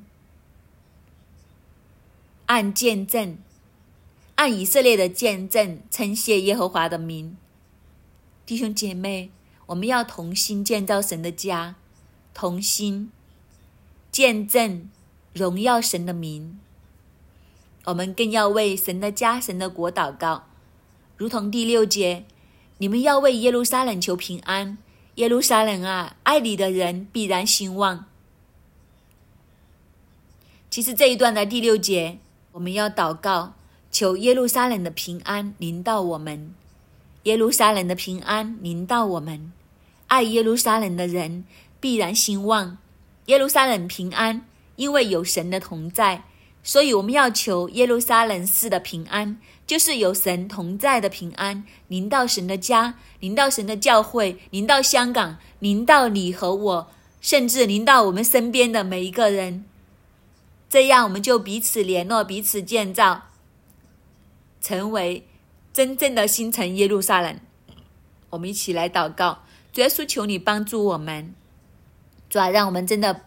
[2.45, 3.37] 按见证，
[4.35, 7.37] 按以色列的见证称谢耶和华的名。
[8.45, 9.29] 弟兄姐妹，
[9.67, 11.75] 我们要同心建造神的家，
[12.33, 13.11] 同心
[14.11, 14.89] 见证
[15.33, 16.57] 荣耀神的名。
[17.85, 20.45] 我们更要为神的家、神的国祷告，
[21.17, 22.25] 如同第六节，
[22.77, 24.77] 你们要为耶路撒冷求平安。
[25.15, 28.05] 耶路撒冷啊，爱你的人必然兴旺。
[30.69, 32.17] 其实这一段的第六节，
[32.53, 33.53] 我们要祷告，
[33.91, 36.53] 求耶路撒冷的平安临到我们。
[37.23, 39.51] 耶路撒冷的平安临到我们，
[40.07, 41.43] 爱耶路撒冷的人
[41.79, 42.77] 必然兴旺。
[43.25, 44.45] 耶路撒冷平安，
[44.77, 46.23] 因为有神的同在。
[46.63, 59.65] 所以我们要求耶路撒冷市的平安，就是有神同在的平安，临到神的家，临到神的教会，临到香港，临到你和我，甚至临到我们身边的每一个人。
[60.69, 63.23] 这样我们就彼此联络，彼此建造，
[64.61, 65.27] 成为
[65.73, 67.39] 真正的新城耶路撒冷。
[68.29, 69.43] 我们一起来祷告，
[69.73, 71.33] 主耶稣，求你帮助我们，
[72.29, 73.21] 主啊，让我们真的。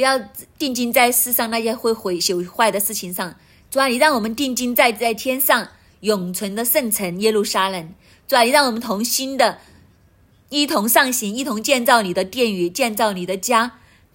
[0.00, 0.18] 不要
[0.58, 3.34] 定睛在世上那些会毁朽坏的事情上，
[3.70, 5.68] 主啊，你让我们定睛在在天上
[6.00, 7.92] 永存的圣城耶路撒冷。
[8.26, 9.58] 主啊，你让我们同心的，
[10.48, 13.72] 一同上行，一同建造你的殿宇，建造你的家，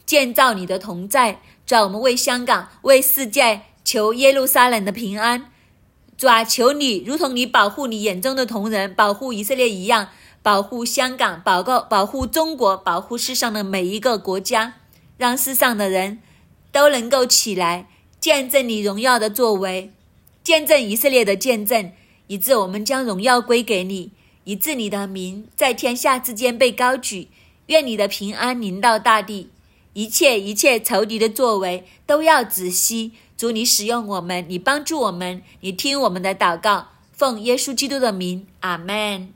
[0.07, 1.39] 建造你的同在。
[1.67, 5.51] 主啊，我们为香港、为世界求耶路撒冷的平安。
[6.17, 10.09] 主啊，求你如同你保护你眼中的同人，保护以色列一样，
[10.41, 14.73] 保护香港，保告保护中国，保护世上的每一个国家。
[15.17, 16.19] 让世上的人
[16.71, 17.87] 都能够起来
[18.19, 19.91] 见证你荣耀的作为，
[20.43, 21.91] 见证以色列的见证，
[22.27, 24.11] 以致我们将荣耀归给你，
[24.43, 27.29] 以致你的名在天下之间被高举。
[27.67, 29.49] 愿你的平安临到大地，
[29.93, 33.13] 一切一切仇敌的作为都要止息。
[33.37, 39.33] 主，你使用我们，你帮助我们，你听我们的祷告，奉耶稣基督的名，阿门。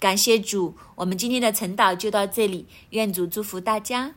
[0.00, 4.14] 感谢主，我们今天的晨祷就到这里，愿主祝福大家。